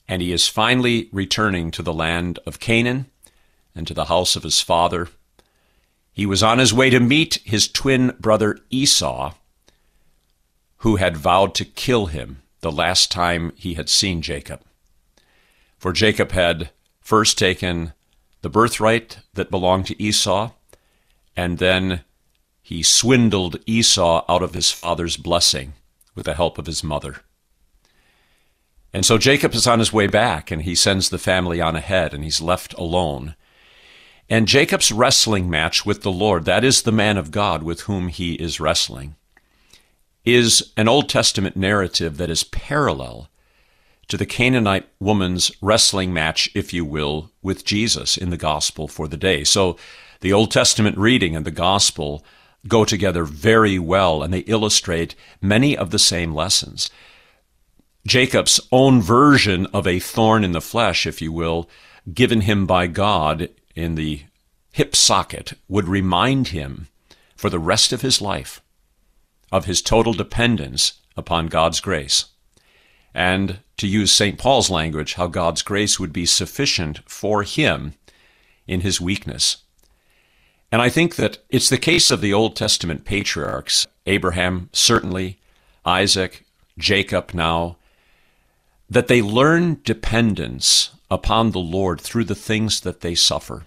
[0.07, 3.07] And he is finally returning to the land of Canaan
[3.75, 5.09] and to the house of his father.
[6.13, 9.35] He was on his way to meet his twin brother Esau,
[10.79, 14.61] who had vowed to kill him the last time he had seen Jacob.
[15.79, 17.93] For Jacob had first taken
[18.43, 20.51] the birthright that belonged to Esau,
[21.37, 22.01] and then
[22.61, 25.75] he swindled Esau out of his father's blessing
[26.15, 27.23] with the help of his mother.
[28.93, 32.13] And so Jacob is on his way back, and he sends the family on ahead,
[32.13, 33.37] and he's left alone.
[34.29, 38.09] And Jacob's wrestling match with the Lord, that is the man of God with whom
[38.09, 39.17] he is wrestling,
[40.25, 43.31] is an Old Testament narrative that is parallel
[44.09, 49.07] to the Canaanite woman's wrestling match, if you will, with Jesus in the gospel for
[49.07, 49.45] the day.
[49.45, 49.77] So
[50.21, 52.25] the Old Testament reading and the gospel
[52.67, 56.91] go together very well, and they illustrate many of the same lessons.
[58.07, 61.69] Jacob's own version of a thorn in the flesh, if you will,
[62.13, 64.23] given him by God in the
[64.73, 66.89] hip socket, would remind him
[67.37, 68.63] for the rest of his life
[69.51, 72.27] of his total dependence upon God's grace.
[73.15, 74.39] And to use St.
[74.39, 77.95] Paul's language, how God's grace would be sufficient for him
[78.67, 79.59] in his weakness.
[80.71, 85.39] And I think that it's the case of the Old Testament patriarchs, Abraham, certainly,
[85.85, 86.45] Isaac,
[86.77, 87.79] Jacob now,
[88.91, 93.67] that they learn dependence upon the Lord through the things that they suffer.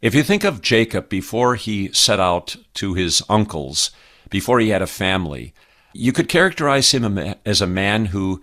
[0.00, 3.90] If you think of Jacob before he set out to his uncles,
[4.30, 5.52] before he had a family,
[5.92, 8.42] you could characterize him as a man who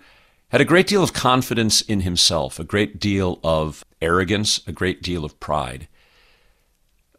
[0.56, 5.02] had a great deal of confidence in himself, a great deal of arrogance, a great
[5.02, 5.86] deal of pride.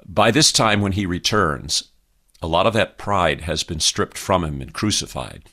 [0.04, 1.90] By this time, when he returns,
[2.42, 5.44] a lot of that pride has been stripped from him and crucified.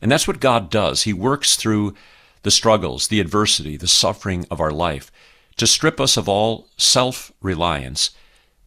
[0.00, 1.02] And that's what God does.
[1.02, 1.92] He works through
[2.40, 5.12] the struggles, the adversity, the suffering of our life
[5.58, 8.12] to strip us of all self reliance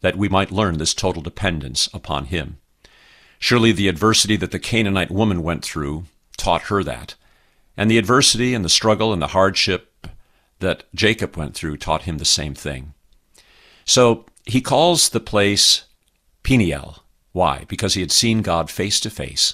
[0.02, 2.60] that we might learn this total dependence upon Him.
[3.40, 6.06] Surely the adversity that the Canaanite woman went through
[6.38, 7.16] taught her that.
[7.80, 10.06] And the adversity and the struggle and the hardship
[10.60, 12.94] that Jacob went through taught him the same thing.
[13.86, 15.86] So he calls the place
[16.44, 17.06] Peniel.
[17.32, 17.64] Why?
[17.70, 19.54] Because he had seen God face to face.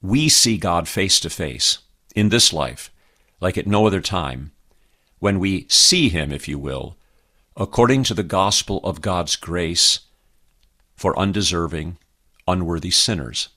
[0.00, 1.78] We see God face to face
[2.14, 2.92] in this life
[3.40, 4.52] like at no other time,
[5.18, 6.96] when we see him, if you will,
[7.56, 10.00] according to the gospel of God's grace
[10.94, 11.98] for undeserving,
[12.46, 13.48] unworthy sinners,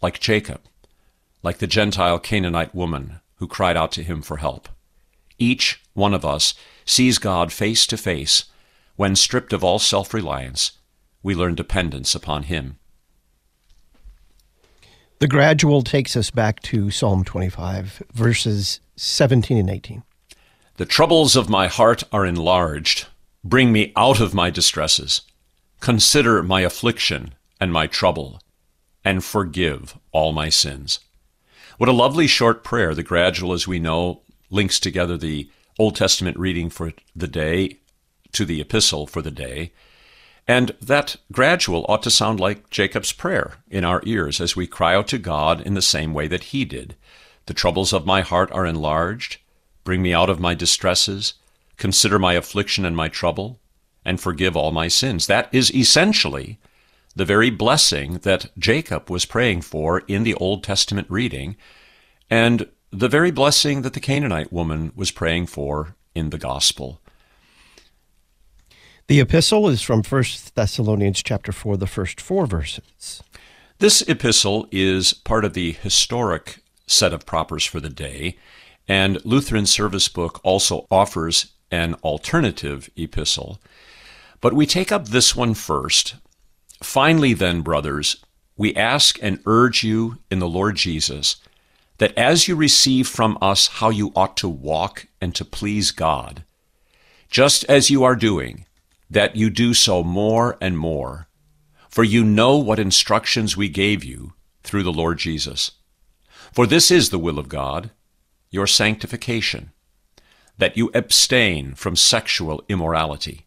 [0.00, 0.62] like Jacob,
[1.42, 4.68] like the Gentile Canaanite woman who cried out to him for help.
[5.38, 8.44] Each one of us sees God face to face
[8.96, 10.72] when, stripped of all self reliance,
[11.22, 12.78] we learn dependence upon him.
[15.18, 20.02] The gradual takes us back to Psalm 25, verses 17 and 18.
[20.76, 23.06] The troubles of my heart are enlarged.
[23.44, 25.22] Bring me out of my distresses.
[25.80, 28.40] Consider my affliction and my trouble,
[29.04, 30.98] and forgive all my sins.
[31.82, 32.94] What a lovely short prayer.
[32.94, 37.78] The gradual, as we know, links together the Old Testament reading for the day
[38.30, 39.72] to the epistle for the day.
[40.46, 44.94] And that gradual ought to sound like Jacob's prayer in our ears as we cry
[44.94, 46.94] out to God in the same way that he did.
[47.46, 49.38] The troubles of my heart are enlarged.
[49.82, 51.34] Bring me out of my distresses.
[51.78, 53.58] Consider my affliction and my trouble,
[54.04, 55.26] and forgive all my sins.
[55.26, 56.60] That is essentially
[57.14, 61.56] the very blessing that Jacob was praying for in the Old Testament reading,
[62.30, 67.00] and the very blessing that the Canaanite woman was praying for in the gospel.
[69.08, 73.22] The epistle is from 1 Thessalonians chapter 4, the first four verses.
[73.78, 78.38] This epistle is part of the historic set of propers for the day,
[78.86, 83.60] and Lutheran Service Book also offers an alternative epistle.
[84.40, 86.14] But we take up this one first.
[86.82, 88.16] Finally, then, brothers,
[88.56, 91.36] we ask and urge you in the Lord Jesus
[91.98, 96.44] that as you receive from us how you ought to walk and to please God,
[97.30, 98.66] just as you are doing,
[99.08, 101.28] that you do so more and more.
[101.88, 104.32] For you know what instructions we gave you
[104.64, 105.72] through the Lord Jesus.
[106.52, 107.90] For this is the will of God,
[108.50, 109.70] your sanctification,
[110.58, 113.46] that you abstain from sexual immorality,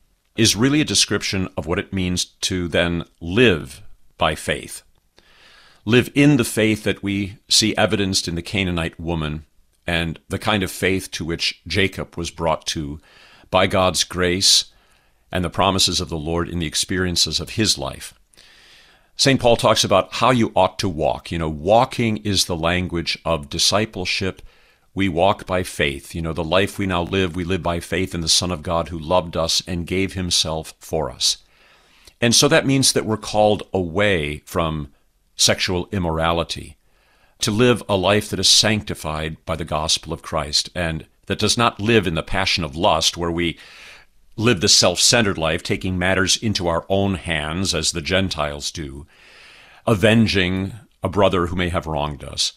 [0.41, 3.83] is really a description of what it means to then live
[4.17, 4.81] by faith.
[5.85, 9.45] Live in the faith that we see evidenced in the Canaanite woman
[9.85, 12.99] and the kind of faith to which Jacob was brought to
[13.51, 14.65] by God's grace
[15.31, 18.15] and the promises of the Lord in the experiences of his life.
[19.15, 19.39] St.
[19.39, 21.31] Paul talks about how you ought to walk.
[21.31, 24.41] You know, walking is the language of discipleship.
[24.93, 26.13] We walk by faith.
[26.13, 28.63] You know, the life we now live, we live by faith in the Son of
[28.63, 31.37] God who loved us and gave himself for us.
[32.19, 34.91] And so that means that we're called away from
[35.35, 36.77] sexual immorality
[37.39, 41.57] to live a life that is sanctified by the gospel of Christ and that does
[41.57, 43.57] not live in the passion of lust where we
[44.35, 49.05] live the self centered life, taking matters into our own hands as the Gentiles do,
[49.87, 50.73] avenging
[51.03, 52.53] a brother who may have wronged us,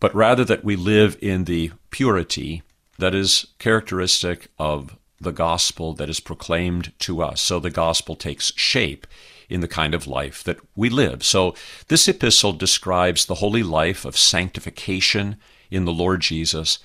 [0.00, 2.62] but rather that we live in the purity
[2.98, 7.40] that is characteristic of the gospel that is proclaimed to us.
[7.40, 9.06] So the gospel takes shape
[9.50, 11.22] in the kind of life that we live.
[11.24, 11.54] So
[11.88, 15.36] this epistle describes the holy life of sanctification
[15.70, 16.78] in the Lord Jesus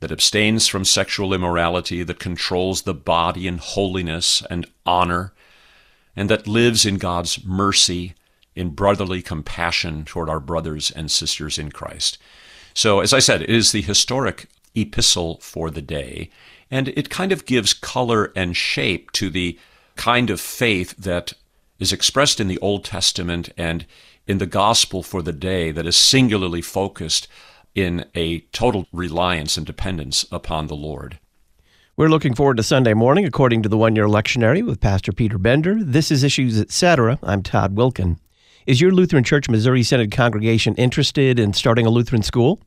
[0.00, 5.32] that abstains from sexual immorality, that controls the body in holiness and honor,
[6.16, 8.14] and that lives in God's mercy,
[8.54, 12.18] in brotherly compassion toward our brothers and sisters in Christ.
[12.74, 16.30] So, as I said, it is the historic epistle for the day,
[16.70, 19.58] and it kind of gives color and shape to the
[19.96, 21.34] kind of faith that
[21.78, 23.84] is expressed in the Old Testament and
[24.26, 27.28] in the gospel for the day that is singularly focused
[27.74, 31.18] in a total reliance and dependence upon the Lord.
[31.96, 35.38] We're looking forward to Sunday morning, according to the one year lectionary with Pastor Peter
[35.38, 35.82] Bender.
[35.82, 37.18] This is Issues Etc.
[37.22, 38.16] I'm Todd Wilken.
[38.64, 42.60] Is your Lutheran Church Missouri Synod congregation interested in starting a Lutheran school?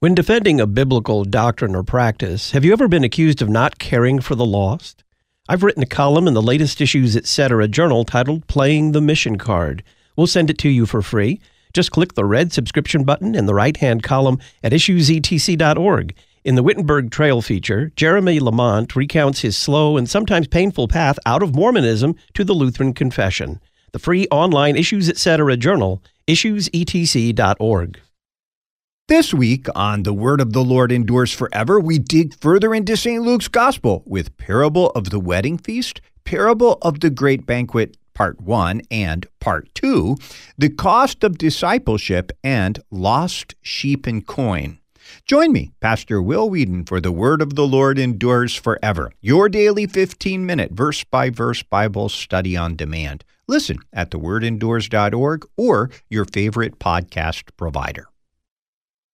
[0.00, 4.20] When defending a biblical doctrine or practice, have you ever been accused of not caring
[4.20, 5.04] for the lost?
[5.50, 7.66] I've written a column in the latest issues, etc.
[7.66, 9.82] journal titled Playing the Mission Card.
[10.14, 11.40] We'll send it to you for free.
[11.72, 16.14] Just click the red subscription button in the right hand column at issuesetc.org.
[16.44, 21.42] In the Wittenberg Trail feature, Jeremy Lamont recounts his slow and sometimes painful path out
[21.42, 23.60] of Mormonism to the Lutheran Confession.
[23.90, 25.56] The free online Issues Etc.
[25.56, 28.00] journal, issuesetc.org.
[29.10, 33.20] This week on The Word of the Lord Endures Forever, we dig further into St.
[33.20, 38.82] Luke's Gospel with Parable of the Wedding Feast, Parable of the Great Banquet, Part 1,
[38.88, 40.16] and Part 2,
[40.56, 44.78] The Cost of Discipleship, and Lost Sheep and Coin.
[45.26, 49.10] Join me, Pastor Will Weedon, for the Word of the Lord endures forever.
[49.20, 53.24] Your daily 15 minute verse by verse Bible study on demand.
[53.48, 58.06] Listen at thewordendures.org or your favorite podcast provider.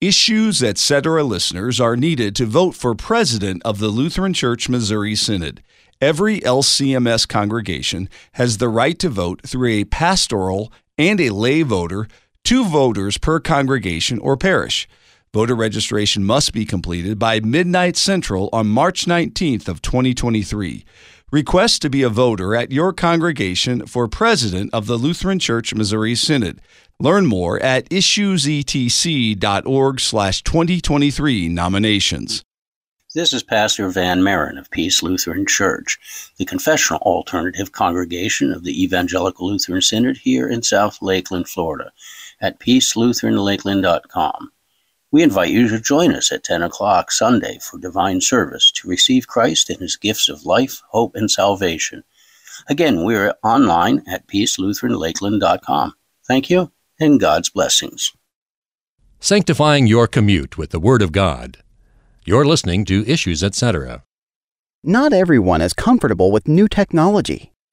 [0.07, 1.25] Issues Etc.
[1.25, 5.65] listeners are needed to vote for president of the Lutheran Church Missouri Synod.
[6.01, 12.07] Every LCMS congregation has the right to vote through a pastoral and a lay voter,
[12.45, 14.89] two voters per congregation or parish.
[15.35, 20.85] Voter registration must be completed by midnight central on March 19th of 2023.
[21.33, 26.15] Request to be a voter at your congregation for president of the Lutheran Church Missouri
[26.15, 26.61] Synod.
[27.01, 32.45] Learn more at issuesetc.org slash 2023 nominations.
[33.13, 35.99] This is Pastor Van Maren of Peace Lutheran Church,
[36.39, 41.91] the confessional alternative congregation of the Evangelical Lutheran Synod here in South Lakeland, Florida,
[42.41, 44.53] at peacelutheranlakeland.com.
[45.13, 49.29] We invite you to join us at 10 o'clock Sunday for divine service to receive
[49.29, 52.03] Christ and his gifts of life, hope, and salvation.
[52.69, 55.95] Again, we're online at peacelutheranlakeland.com.
[56.27, 58.13] Thank you and God's blessings.
[59.21, 61.59] Sanctifying your commute with the Word of God.
[62.25, 64.03] You're listening to Issues, etc.
[64.83, 67.53] Not everyone is comfortable with new technology.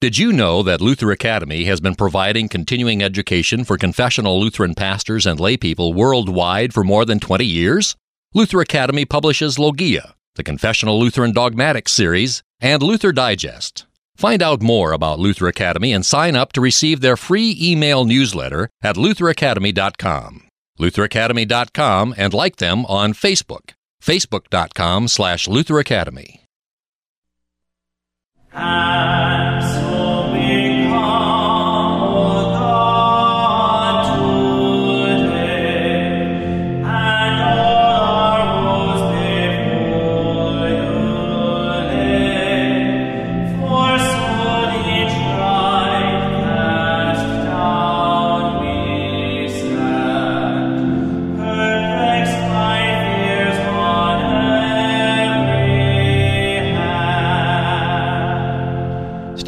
[0.00, 5.26] Did you know that Luther Academy has been providing continuing education for confessional Lutheran pastors
[5.26, 7.96] and laypeople worldwide for more than 20 years?
[8.32, 13.84] Luther Academy publishes Logia, the Confessional Lutheran Dogmatics series, and Luther Digest.
[14.16, 18.70] Find out more about Luther Academy and sign up to receive their free email newsletter
[18.80, 20.48] at lutheracademy.com.
[20.78, 23.72] lutheracademy.com and like them on Facebook.
[24.02, 26.40] facebook.com slash lutheracademy.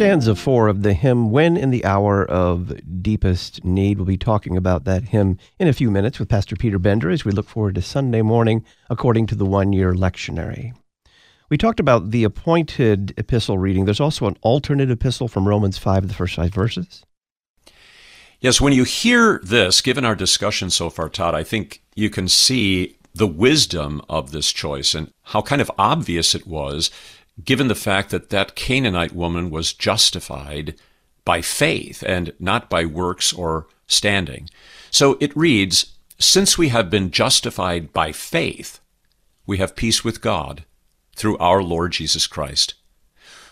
[0.03, 3.99] Stanza four of the hymn When in the Hour of Deepest Need.
[3.99, 7.25] We'll be talking about that hymn in a few minutes with Pastor Peter Bender as
[7.25, 10.73] we look forward to Sunday morning according to the one year lectionary.
[11.51, 13.85] We talked about the appointed epistle reading.
[13.85, 17.05] There's also an alternate epistle from Romans 5, the first five verses.
[18.41, 22.27] Yes, when you hear this, given our discussion so far, Todd, I think you can
[22.27, 26.91] see the wisdom of this choice and how kind of obvious it was
[27.43, 30.75] given the fact that that Canaanite woman was justified
[31.25, 34.49] by faith and not by works or standing.
[34.91, 38.81] So it reads, Since we have been justified by faith,
[39.47, 40.65] we have peace with God
[41.15, 42.75] through our Lord Jesus Christ,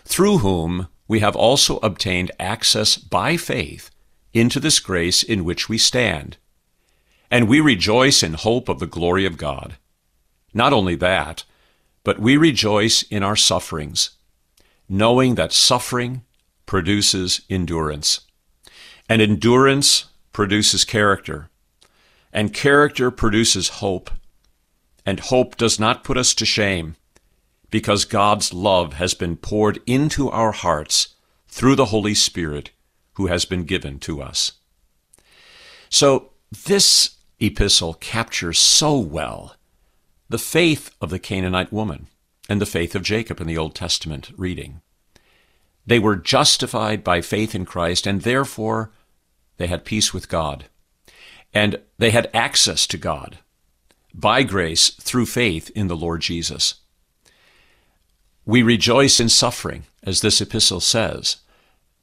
[0.03, 3.91] through whom we have also obtained access by faith
[4.33, 6.37] into this grace in which we stand.
[7.29, 9.77] And we rejoice in hope of the glory of God.
[10.53, 11.43] Not only that,
[12.03, 14.11] but we rejoice in our sufferings,
[14.89, 16.23] knowing that suffering
[16.65, 18.21] produces endurance.
[19.09, 21.49] And endurance produces character.
[22.31, 24.09] And character produces hope.
[25.05, 26.95] And hope does not put us to shame,
[27.69, 31.15] because God's love has been poured into our hearts
[31.47, 32.71] through the Holy Spirit
[33.13, 34.53] who has been given to us.
[35.89, 36.31] So,
[36.65, 39.55] this epistle captures so well
[40.31, 42.07] the faith of the Canaanite woman
[42.47, 44.81] and the faith of Jacob in the Old Testament reading.
[45.85, 48.91] They were justified by faith in Christ, and therefore
[49.57, 50.67] they had peace with God.
[51.53, 53.39] And they had access to God
[54.13, 56.75] by grace through faith in the Lord Jesus.
[58.45, 61.37] We rejoice in suffering, as this epistle says,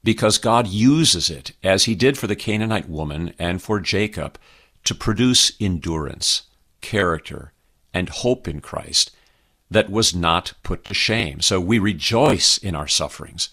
[0.05, 4.39] because God uses it, as he did for the Canaanite woman and for Jacob,
[4.85, 6.43] to produce endurance,
[6.83, 7.53] character,
[7.93, 9.11] and hope in Christ
[9.71, 11.41] that was not put to shame.
[11.41, 13.51] So we rejoice in our sufferings,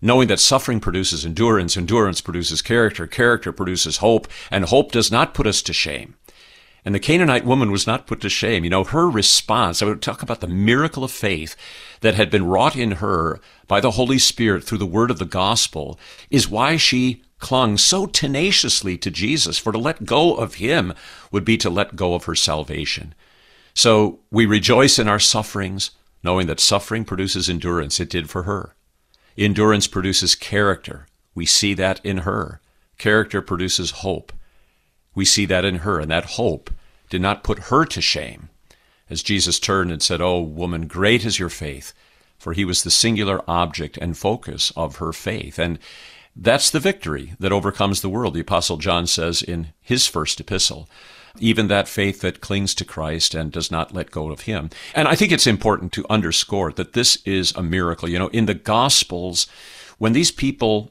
[0.00, 5.34] knowing that suffering produces endurance, endurance produces character, character produces hope, and hope does not
[5.34, 6.16] put us to shame.
[6.84, 8.64] And the Canaanite woman was not put to shame.
[8.64, 11.54] You know, her response, I would talk about the miracle of faith
[12.00, 15.24] that had been wrought in her by the Holy Spirit through the word of the
[15.24, 19.58] gospel, is why she clung so tenaciously to Jesus.
[19.58, 20.92] For to let go of him
[21.30, 23.14] would be to let go of her salvation.
[23.74, 25.92] So we rejoice in our sufferings,
[26.22, 27.98] knowing that suffering produces endurance.
[28.00, 28.74] It did for her.
[29.36, 31.06] Endurance produces character.
[31.34, 32.60] We see that in her.
[32.98, 34.32] Character produces hope.
[35.14, 36.70] We see that in her, and that hope
[37.10, 38.48] did not put her to shame.
[39.10, 41.92] As Jesus turned and said, Oh, woman, great is your faith,
[42.38, 45.58] for he was the singular object and focus of her faith.
[45.58, 45.78] And
[46.34, 50.88] that's the victory that overcomes the world, the Apostle John says in his first epistle.
[51.38, 54.70] Even that faith that clings to Christ and does not let go of him.
[54.94, 58.08] And I think it's important to underscore that this is a miracle.
[58.08, 59.46] You know, in the Gospels,
[59.98, 60.90] when these people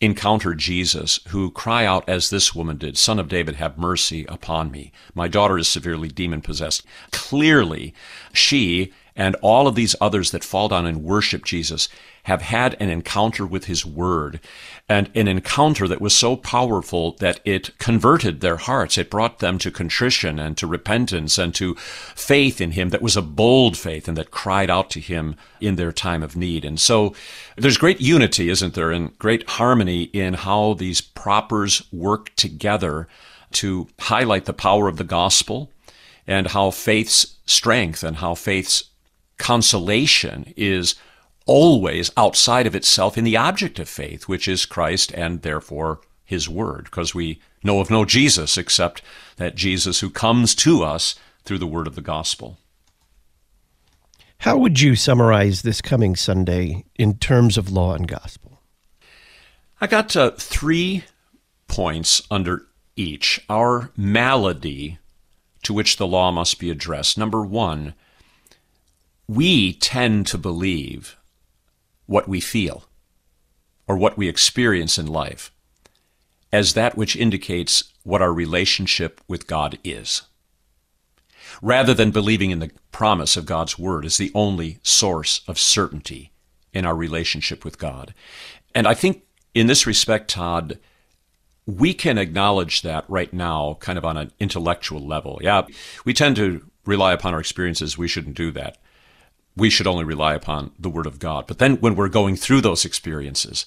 [0.00, 4.70] encounter Jesus, who cry out as this woman did, Son of David, have mercy upon
[4.70, 4.92] me.
[5.14, 6.84] My daughter is severely demon possessed.
[7.12, 7.94] Clearly,
[8.32, 11.88] she and all of these others that fall down and worship Jesus
[12.26, 14.40] have had an encounter with his word
[14.88, 18.98] and an encounter that was so powerful that it converted their hearts.
[18.98, 23.16] It brought them to contrition and to repentance and to faith in him that was
[23.16, 26.64] a bold faith and that cried out to him in their time of need.
[26.64, 27.14] And so
[27.56, 33.06] there's great unity, isn't there, and great harmony in how these propers work together
[33.52, 35.70] to highlight the power of the gospel
[36.26, 38.82] and how faith's strength and how faith's
[39.38, 40.96] consolation is
[41.46, 46.48] always outside of itself in the object of faith, which is Christ and therefore his
[46.48, 49.00] word, because we know of no Jesus except
[49.36, 52.58] that Jesus who comes to us through the word of the gospel.
[54.38, 58.60] How would you summarize this coming Sunday in terms of law and gospel?
[59.80, 61.04] I got uh, three
[61.68, 62.66] points under
[62.96, 63.40] each.
[63.48, 64.98] Our malady
[65.62, 67.18] to which the law must be addressed.
[67.18, 67.94] Number one,
[69.26, 71.16] we tend to believe
[72.06, 72.84] what we feel
[73.86, 75.52] or what we experience in life
[76.52, 80.22] as that which indicates what our relationship with God is,
[81.60, 86.30] rather than believing in the promise of God's Word as the only source of certainty
[86.72, 88.14] in our relationship with God.
[88.74, 89.22] And I think
[89.54, 90.78] in this respect, Todd,
[91.66, 95.40] we can acknowledge that right now, kind of on an intellectual level.
[95.42, 95.62] Yeah,
[96.04, 97.98] we tend to rely upon our experiences.
[97.98, 98.78] We shouldn't do that
[99.56, 101.46] we should only rely upon the Word of God.
[101.46, 103.66] But then when we're going through those experiences,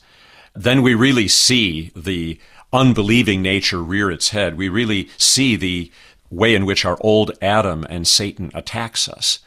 [0.56, 2.40] then we really see the
[2.72, 4.58] unbelieving nature rear its head.
[4.58, 5.92] We really see the
[6.30, 9.40] way in which our old Adam and Satan attacks us.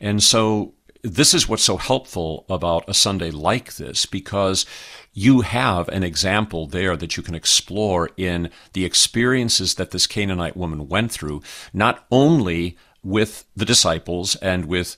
[0.00, 4.64] And so this is what's so helpful about a Sunday like this because
[5.12, 10.56] you have an example there that you can explore in the experiences that this Canaanite
[10.56, 14.96] woman went through, not only with the disciples and with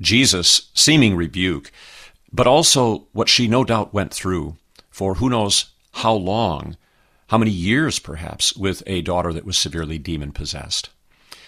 [0.00, 1.72] Jesus' seeming rebuke,
[2.32, 4.56] but also what she no doubt went through
[4.90, 6.76] for who knows how long,
[7.28, 10.90] how many years perhaps, with a daughter that was severely demon possessed.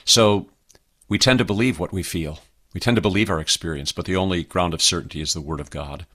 [0.05, 0.49] So
[1.09, 2.41] we tend to believe what we feel.
[2.75, 5.61] We tend to believe our experience, but the only ground of certainty is the Word
[5.61, 6.07] of God.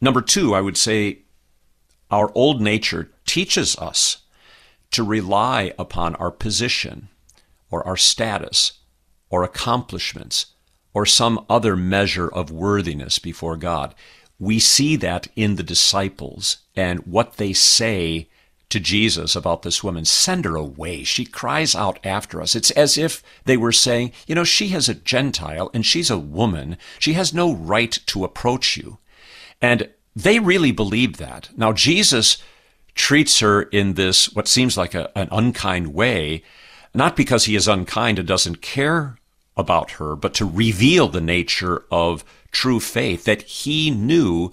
[0.00, 1.20] Number two, I would say
[2.10, 4.18] our old nature teaches us
[4.90, 7.08] to rely upon our position
[7.70, 8.74] or our status
[9.30, 10.46] or accomplishments
[10.94, 13.94] or some other measure of worthiness before God.
[14.38, 18.28] We see that in the disciples and what they say
[18.70, 20.04] to Jesus about this woman.
[20.04, 21.04] Send her away.
[21.04, 22.54] She cries out after us.
[22.54, 26.18] It's as if they were saying, you know, she is a Gentile and she's a
[26.18, 26.76] woman.
[26.98, 28.98] She has no right to approach you.
[29.60, 31.50] And they really believed that.
[31.56, 32.38] Now, Jesus
[32.94, 36.42] treats her in this, what seems like a, an unkind way,
[36.92, 39.18] not because he is unkind and doesn't care
[39.56, 44.52] about her, but to reveal the nature of true faith that he knew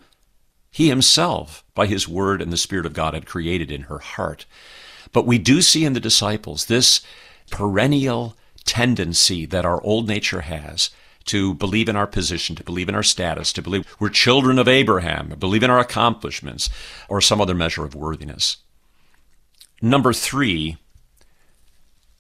[0.72, 4.46] he himself, by his word and the Spirit of God, had created in her heart.
[5.12, 7.02] But we do see in the disciples this
[7.50, 10.90] perennial tendency that our old nature has
[11.26, 14.68] to believe in our position, to believe in our status, to believe we're children of
[14.68, 16.70] Abraham, believe in our accomplishments,
[17.10, 18.58] or some other measure of worthiness.
[19.82, 20.78] Number three,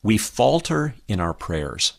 [0.03, 1.93] we falter in our prayers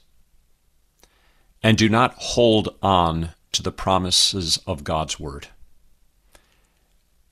[1.63, 5.49] and do not hold on to the promises of God's Word.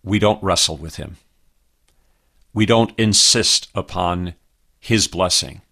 [0.03, 1.17] We don't wrestle with Him.
[2.53, 4.35] We don't insist upon
[4.79, 5.63] His blessing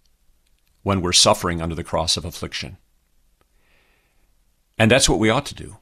[0.83, 2.79] when we're suffering under the cross of affliction.
[4.79, 5.77] And that's what we ought to do.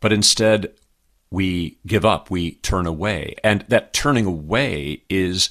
[0.00, 0.72] But instead,
[1.30, 3.36] we give up, we turn away.
[3.44, 5.50] And that turning away is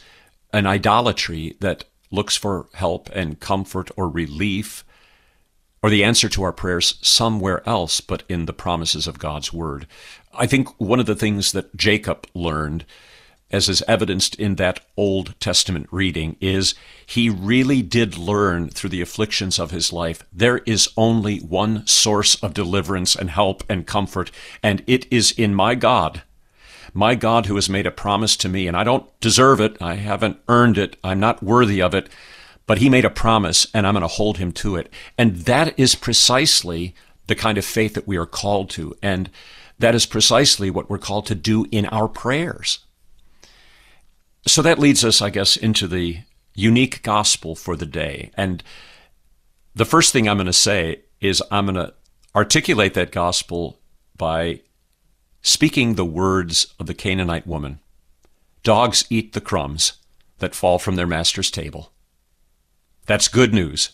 [0.52, 4.84] an idolatry that looks for help and comfort or relief
[5.82, 9.88] or the answer to our prayers somewhere else but in the promises of God's Word.
[10.34, 12.86] I think one of the things that Jacob learned
[13.52, 16.76] as is evidenced in that Old Testament reading, is
[17.06, 22.36] he really did learn through the afflictions of his life there is only one source
[22.44, 26.22] of deliverance and help and comfort, and it is in my God.
[26.94, 29.96] My God who has made a promise to me, and I don't deserve it, I
[29.96, 32.10] haven't earned it, I'm not worthy of it,
[32.70, 34.94] but he made a promise, and I'm going to hold him to it.
[35.18, 36.94] And that is precisely
[37.26, 39.32] the kind of faith that we are called to, and
[39.80, 42.86] that is precisely what we're called to do in our prayers.
[44.46, 46.20] So that leads us, I guess, into the
[46.54, 48.30] unique gospel for the day.
[48.36, 48.64] And
[49.74, 51.96] the first thing I'm going to say is I'm going to
[52.36, 53.80] articulate that gospel
[54.16, 54.62] by
[55.42, 57.80] speaking the words of the Canaanite woman
[58.62, 59.94] Dogs eat the crumbs
[60.38, 61.92] that fall from their master's table.
[63.10, 63.94] That's good news.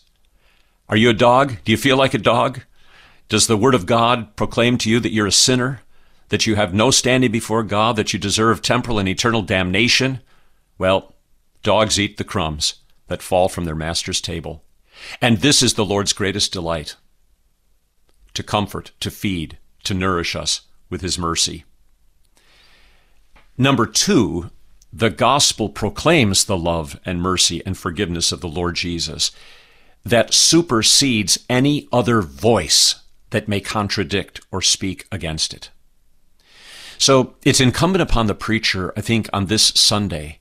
[0.90, 1.56] Are you a dog?
[1.64, 2.60] Do you feel like a dog?
[3.30, 5.80] Does the Word of God proclaim to you that you're a sinner,
[6.28, 10.20] that you have no standing before God, that you deserve temporal and eternal damnation?
[10.76, 11.14] Well,
[11.62, 12.74] dogs eat the crumbs
[13.06, 14.62] that fall from their master's table.
[15.22, 16.96] And this is the Lord's greatest delight
[18.34, 20.60] to comfort, to feed, to nourish us
[20.90, 21.64] with his mercy.
[23.56, 24.50] Number two,
[24.96, 29.30] the gospel proclaims the love and mercy and forgiveness of the Lord Jesus
[30.06, 35.70] that supersedes any other voice that may contradict or speak against it.
[36.96, 40.40] So it's incumbent upon the preacher, I think, on this Sunday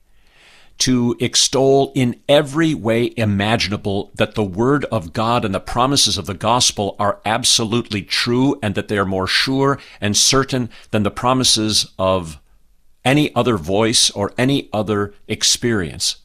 [0.78, 6.28] to extol in every way imaginable that the Word of God and the promises of
[6.28, 11.12] the gospel are absolutely true and that they are more sure and certain than the
[11.12, 12.40] promises of
[13.06, 16.18] any other voice or any other experience.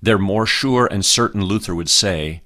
[0.00, 2.42] They're more sure and certain, Luther would say,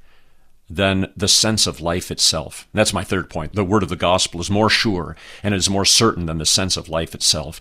[0.71, 2.67] than the sense of life itself.
[2.73, 3.55] That's my third point.
[3.55, 6.79] The word of the gospel is more sure and is more certain than the sense
[6.79, 7.61] of life itself.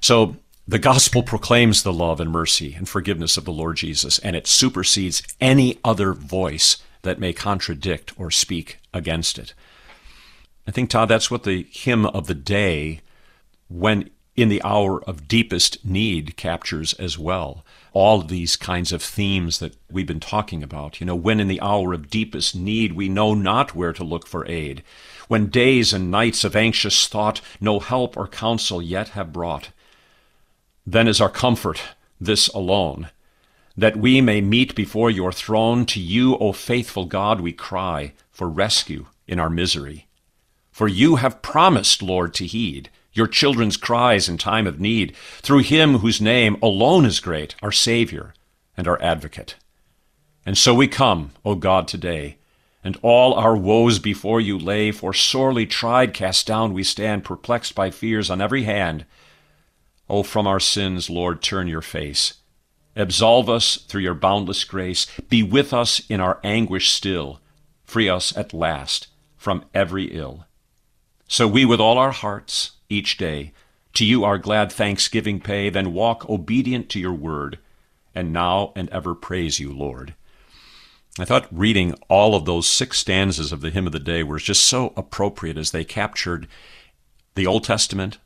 [0.00, 0.36] So
[0.66, 4.48] the gospel proclaims the love and mercy and forgiveness of the Lord Jesus, and it
[4.48, 9.54] supersedes any other voice that may contradict or speak against it.
[10.66, 13.00] I think, Todd, that's what the hymn of the day,
[13.68, 17.64] when in the hour of deepest need, captures as well.
[17.92, 21.00] All these kinds of themes that we've been talking about.
[21.00, 24.26] You know, when in the hour of deepest need we know not where to look
[24.26, 24.82] for aid,
[25.28, 29.70] when days and nights of anxious thought no help or counsel yet have brought
[30.86, 31.82] then is our comfort
[32.20, 33.10] this alone,
[33.76, 35.84] that we may meet before your throne.
[35.86, 40.06] To you, O faithful God, we cry for rescue in our misery.
[40.70, 45.60] For you have promised, Lord, to heed your children's cries in time of need, through
[45.60, 48.34] him whose name alone is great, our Savior
[48.76, 49.56] and our Advocate.
[50.44, 52.36] And so we come, O God, today,
[52.84, 57.74] and all our woes before you lay, for sorely tried, cast down we stand, perplexed
[57.74, 59.04] by fears on every hand.
[60.08, 62.34] O from our sins, Lord, turn your face.
[62.94, 65.06] Absolve us through your boundless grace.
[65.28, 67.40] Be with us in our anguish still.
[67.84, 70.46] Free us at last from every ill.
[71.28, 73.52] So we with all our hearts, each day,
[73.94, 77.58] to you our glad thanksgiving pay, then walk obedient to your word,
[78.14, 80.14] and now and ever praise you, Lord.
[81.18, 84.42] I thought reading all of those six stanzas of the hymn of the day was
[84.42, 86.46] just so appropriate as they captured
[87.34, 88.18] the Old Testament,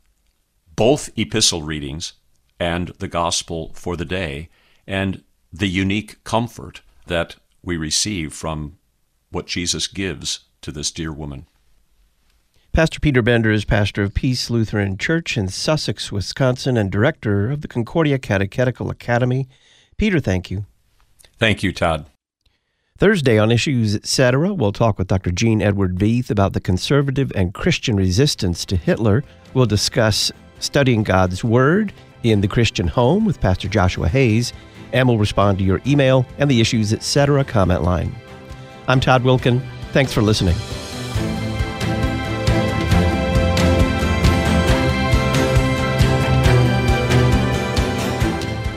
[0.75, 2.13] both epistle readings
[2.59, 4.49] and the gospel for the day,
[4.85, 8.77] and the unique comfort that we receive from
[9.29, 11.47] what Jesus gives to this dear woman.
[12.73, 17.59] Pastor Peter Bender is pastor of Peace Lutheran Church in Sussex, Wisconsin, and director of
[17.59, 19.49] the Concordia Catechetical Academy.
[19.97, 20.65] Peter, thank you.
[21.37, 22.05] Thank you, Todd.
[22.97, 25.31] Thursday on Issues Etc., we'll talk with Dr.
[25.31, 29.25] Gene Edward Veith about the conservative and Christian resistance to Hitler.
[29.53, 31.91] We'll discuss studying God's Word
[32.23, 34.53] in the Christian Home with Pastor Joshua Hayes,
[34.93, 37.43] and we'll respond to your email and the Issues Etc.
[37.43, 38.15] comment line.
[38.87, 39.61] I'm Todd Wilken.
[39.91, 40.55] Thanks for listening.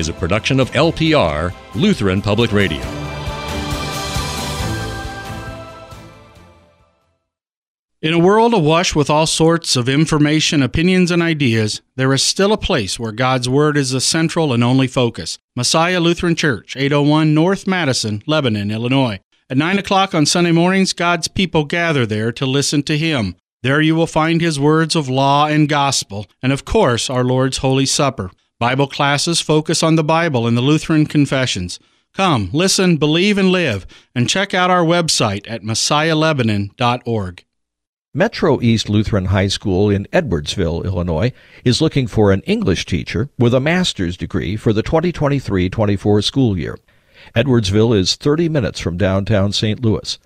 [0.00, 2.80] is a production of LPR, Lutheran Public Radio.
[8.02, 12.54] In a world awash with all sorts of information, opinions, and ideas, there is still
[12.54, 15.38] a place where God's Word is the central and only focus.
[15.54, 19.20] Messiah Lutheran Church, 801 North Madison, Lebanon, Illinois.
[19.50, 23.36] At 9 o'clock on Sunday mornings, God's people gather there to listen to Him.
[23.62, 27.58] There you will find His words of law and gospel, and of course, our Lord's
[27.58, 28.30] Holy Supper.
[28.60, 31.80] Bible classes focus on the Bible and the Lutheran confessions.
[32.12, 37.44] Come, listen, believe, and live, and check out our website at messiahlebanon.org.
[38.12, 41.32] Metro East Lutheran High School in Edwardsville, Illinois,
[41.64, 46.58] is looking for an English teacher with a master's degree for the 2023 24 school
[46.58, 46.78] year.
[47.34, 49.80] Edwardsville is 30 minutes from downtown St.
[49.80, 50.18] Louis.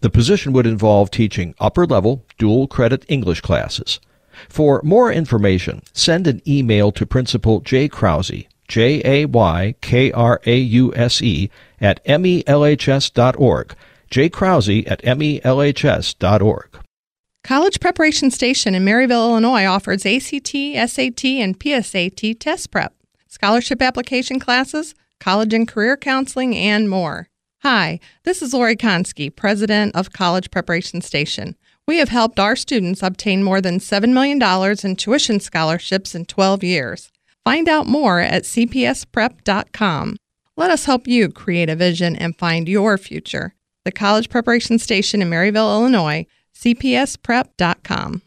[0.00, 4.00] The position would involve teaching upper level, dual credit English classes.
[4.48, 10.40] For more information, send an email to Principal Jay Krause, J A Y K R
[10.46, 13.74] A U S E, at melhs.org.
[14.10, 16.78] Jay Krause at melhs.org.
[17.42, 22.94] College Preparation Station in Maryville, Illinois offers ACT, SAT, and PSAT test prep,
[23.28, 27.28] scholarship application classes, college and career counseling, and more.
[27.62, 31.56] Hi, this is Lori Konski, President of College Preparation Station.
[31.86, 34.40] We have helped our students obtain more than $7 million
[34.82, 37.12] in tuition scholarships in 12 years.
[37.44, 40.16] Find out more at cpsprep.com.
[40.56, 43.54] Let us help you create a vision and find your future.
[43.84, 46.26] The College Preparation Station in Maryville, Illinois,
[46.56, 48.22] cpsprep.com.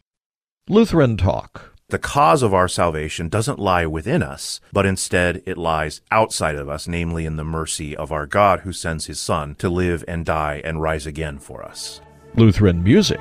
[0.69, 1.73] Lutheran Talk.
[1.89, 6.67] The cause of our salvation doesn't lie within us, but instead it lies outside of
[6.67, 10.25] us, namely in the mercy of our God who sends his Son to live and
[10.25, 12.01] die and rise again for us.
[12.37, 13.19] Lutheran Music.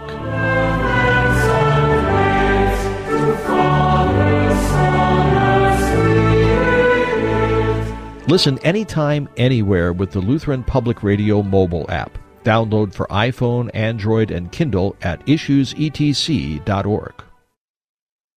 [8.29, 12.19] Listen anytime, anywhere with the Lutheran Public Radio mobile app.
[12.45, 17.26] Download for iPhone, Android, and Kindle at issuesetc.org.